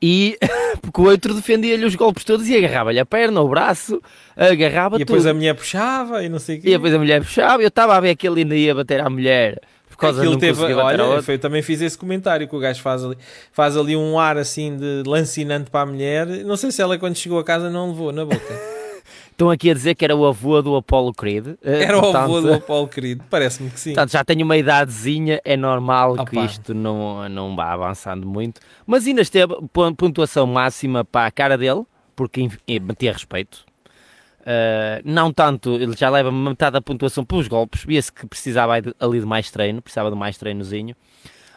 [0.00, 0.38] e
[0.80, 4.00] porque o outro defendia-lhe os golpes todos e agarrava-lhe a perna, o braço,
[4.36, 5.30] agarrava E depois tudo.
[5.30, 6.68] a mulher puxava e não sei o quê.
[6.68, 9.10] E depois a mulher puxava, eu estava a ver que ele ainda ia bater à
[9.10, 9.60] mulher
[9.98, 13.04] causa Aquilo não teve, olha, foi- eu também fiz esse comentário que o gajo faz
[13.04, 13.18] ali,
[13.52, 16.24] faz ali um ar assim de lancinante para a mulher.
[16.44, 18.38] Não sei se ela quando chegou a casa não levou na boca.
[19.30, 21.56] Estão aqui a dizer que era o avô do Apollo Creed.
[21.62, 23.90] eh, Era o portanto- avô do Apolo querido, parece-me que sim.
[23.90, 26.44] Portanto, já tenho uma idadezinha, é normal que Opa.
[26.44, 28.60] isto não, não vá avançando muito.
[28.86, 31.84] Mas ainda esteve pon- pontuação máxima para a cara dele,
[32.16, 33.64] porque eh, metia respeito.
[34.40, 39.20] Uh, não tanto, ele já leva metade da pontuação pelos golpes, via-se que precisava ali
[39.20, 40.96] de mais treino, precisava de mais treinozinho.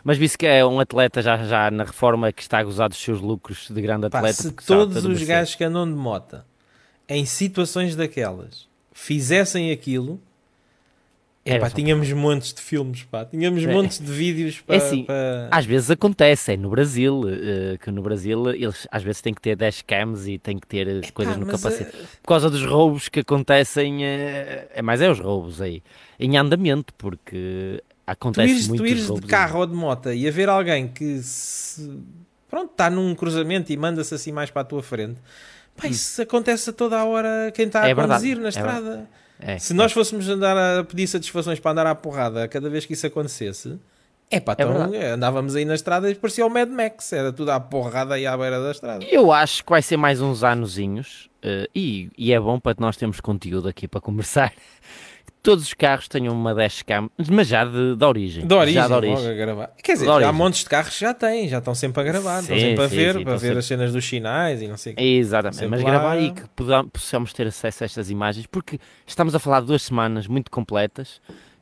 [0.04, 2.98] Mas visto que é um atleta já, já na reforma que está a gozar dos
[2.98, 4.34] seus lucros de grande Pá, atleta.
[4.42, 6.44] se porque sabe todos os gajos que andam de moto
[7.18, 10.20] em situações daquelas fizessem aquilo,
[11.46, 13.26] epá, tínhamos montes de filmes, pá.
[13.26, 13.74] tínhamos É.
[13.74, 14.76] montes de vídeos para.
[14.76, 19.02] É assim, para- Às vezes acontece, é no Brasil, eh, que no Brasil eles às
[19.04, 21.96] vezes têm que ter dashcams e têm que ter coisas no capacete.
[21.96, 25.82] eh, Por causa dos roubos que acontecem, eh, é mais é os roubos aí,
[26.20, 30.88] em andamento, porque acontece muito tu ires de carro ou de moto e haver alguém
[30.88, 31.90] que se,
[32.50, 35.18] pronto, está num cruzamento e manda-se assim mais para a tua frente,
[35.76, 38.50] pá, isso acontece a toda a hora quem está É a verdade, conduzir na é
[38.50, 39.10] estrada.
[39.40, 42.94] É, Se nós fôssemos andar a pedir satisfações para andar à porrada cada vez que
[42.94, 43.80] isso acontecesse,
[44.30, 45.06] É pá, É então verdade.
[45.08, 48.38] andávamos aí na estrada e parecia o Mad Max, era tudo à porrada aí à
[48.38, 49.04] beira da estrada.
[49.06, 52.96] Eu acho que vai ser mais uns anozinhos eh, e, e é bom para nós
[52.96, 54.54] termos conteúdo aqui para conversar.
[55.38, 58.46] Que Todos os carros tenham uma dashcam, mas já de, de origem.
[58.46, 59.28] De origem, já de origem.
[59.28, 59.72] a gravar.
[59.84, 62.42] Quer dizer, já há montes de carros que já têm, já estão sempre a gravar,
[62.42, 64.62] estão Sim, sempre a sim, ver, sim, para estão ver sempre- as cenas dos sinais
[64.62, 65.04] e não sei o quê.
[65.04, 65.90] Exatamente, Sempre mas lá.
[65.90, 66.44] gravar e que
[66.94, 71.20] possamos ter acesso a estas imagens, porque estamos a falar de duas semanas muito completas,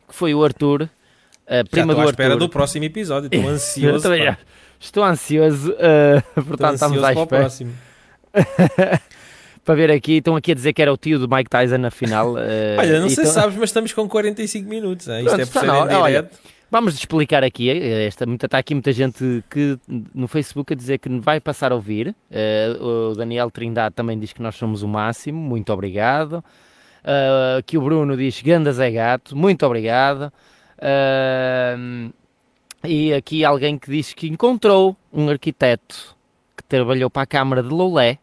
[0.07, 0.89] que foi o Arthur,
[1.47, 2.39] a Já prima estou do à espera Arthur.
[2.47, 4.15] do próximo episódio, estou ansioso.
[4.17, 4.38] já
[4.78, 5.72] Estou ansioso,
[6.36, 7.74] Estou portanto estamos ansioso à para o espera próximo.
[9.70, 10.13] para ver aqui.
[10.13, 12.36] Estão aqui a dizer que era o tio do Mike Tyson na final.
[12.41, 15.05] eh, Olha, não sei se sabes, mas estamos com 45 minutos.
[15.05, 15.99] Isto Pronto, é por está ser hora.
[15.99, 16.30] Olha.
[16.72, 20.97] Vamos explicar aqui, eh, esta, muita- está aqui muita gente que no Facebook a dizer
[20.97, 22.15] que vai passar a ouvir.
[22.32, 26.43] Eh, o Daniel Trindade também diz que nós somos o máximo, muito obrigado.
[27.03, 30.34] Eh, aqui o Bruno diz Gandas é gato, muito obrigado.
[30.80, 31.78] Eh,
[32.86, 36.15] e aqui alguém que diz que encontrou um arquiteto
[36.57, 38.17] que trabalhou para a Câmara de Loulé,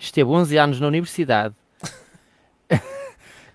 [0.00, 1.54] esteve 11 anos na universidade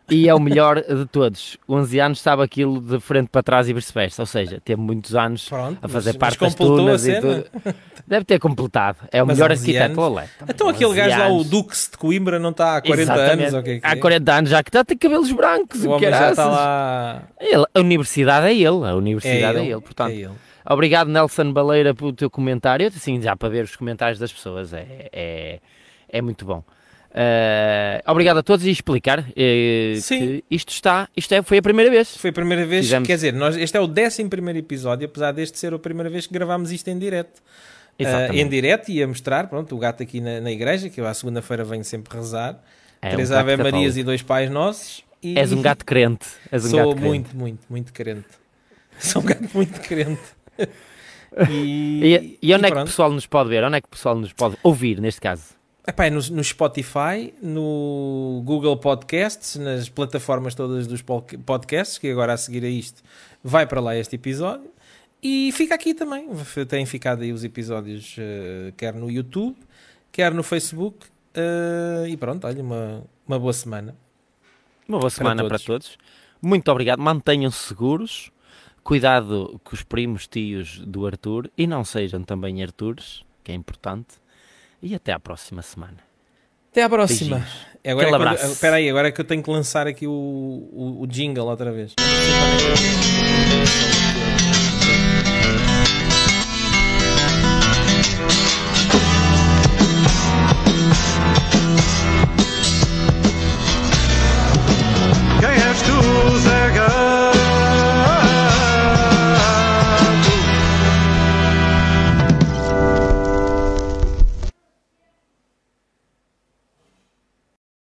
[0.09, 1.57] e é o melhor de todos.
[1.67, 5.49] 11 anos sabe aquilo de frente para trás e vice-versa, ou seja, teve muitos anos
[5.49, 6.53] Pronto, a fazer mas- parte mas
[6.85, 7.45] das e tudo.
[8.07, 8.99] Deve ter completado.
[9.11, 9.97] É o Mas melhor 11 arquiteto anos.
[9.97, 10.29] Lolé.
[10.47, 13.41] Então aquele gajo lá, o Dux de Coimbra, não está há 40 Exatamente.
[13.41, 13.53] anos?
[13.55, 13.95] ou o que é Há é?
[13.95, 15.83] 40 anos já que está a ter cabelos brancos.
[15.83, 17.23] O homem já está lá.
[17.39, 20.11] Ele- a universidade é ele, a universidade é ele, ele, portanto.
[20.11, 20.31] é ele.
[20.67, 25.09] Obrigado Nelson Baleira pelo teu comentário, assim já para ver os comentários das pessoas, é,
[25.11, 25.59] é,
[26.09, 26.63] é muito bom.
[27.17, 30.41] Eh, obrigado a todos e explicar eh, Sim.
[30.51, 32.17] isto está, isto é, foi a primeira vez.
[32.17, 35.31] Foi a primeira vez, Fizemos- quer dizer, nós, este é o 11 primeiro episódio, apesar
[35.31, 37.41] deste ser a primeira vez que gravámos isto em direto.
[37.97, 38.37] Exatamente.
[38.41, 41.13] em direto e a mostrar, pronto, o gato aqui na, na igreja, que eu à
[41.13, 42.61] segunda-feira venho sempre rezar.
[43.01, 45.01] É um Três gato Ave Marias e dois Pais Nossos.
[45.23, 46.25] E És um gato crente.
[46.51, 47.05] És um Sou gato crente.
[47.07, 48.25] muito, muito, muito crente.
[48.99, 50.19] Sou um gato muito crente.
[51.49, 53.63] E, E, e onde é que o pessoal nos pode ver?
[53.63, 55.54] Onde é que o pessoal nos pode ouvir, neste caso?
[55.87, 62.33] Epá, é no, no Spotify, no Google Podcasts, nas plataformas todas dos podcasts, que agora
[62.33, 63.03] a seguir a isto
[63.43, 64.71] vai para lá este episódio.
[65.21, 66.27] E fica aqui também.
[66.67, 69.55] Têm ficado aí os episódios, eh, quer no YouTube,
[70.11, 71.05] quer no Facebook.
[71.35, 73.95] eh, e pronto, olha, uma, uma boa semana.
[74.87, 75.65] Uma boa semana para todos.
[75.65, 75.97] todos.
[76.41, 76.99] Muito obrigado.
[76.99, 78.31] Mantenham-se seguros.
[78.83, 81.49] Cuidado com os primos, tios do Arthur.
[81.57, 84.24] E não sejam também Artures, que é importante.
[84.87, 85.97] E até à próxima semana.
[86.71, 87.37] Até à próxima.
[87.37, 87.65] Beijinhos.
[87.65, 88.53] Agora é Aquele quando- abraço.
[88.53, 91.71] Espera aí, agora é que eu tenho que lançar aqui o, o, o jingle outra
[91.71, 91.93] vez.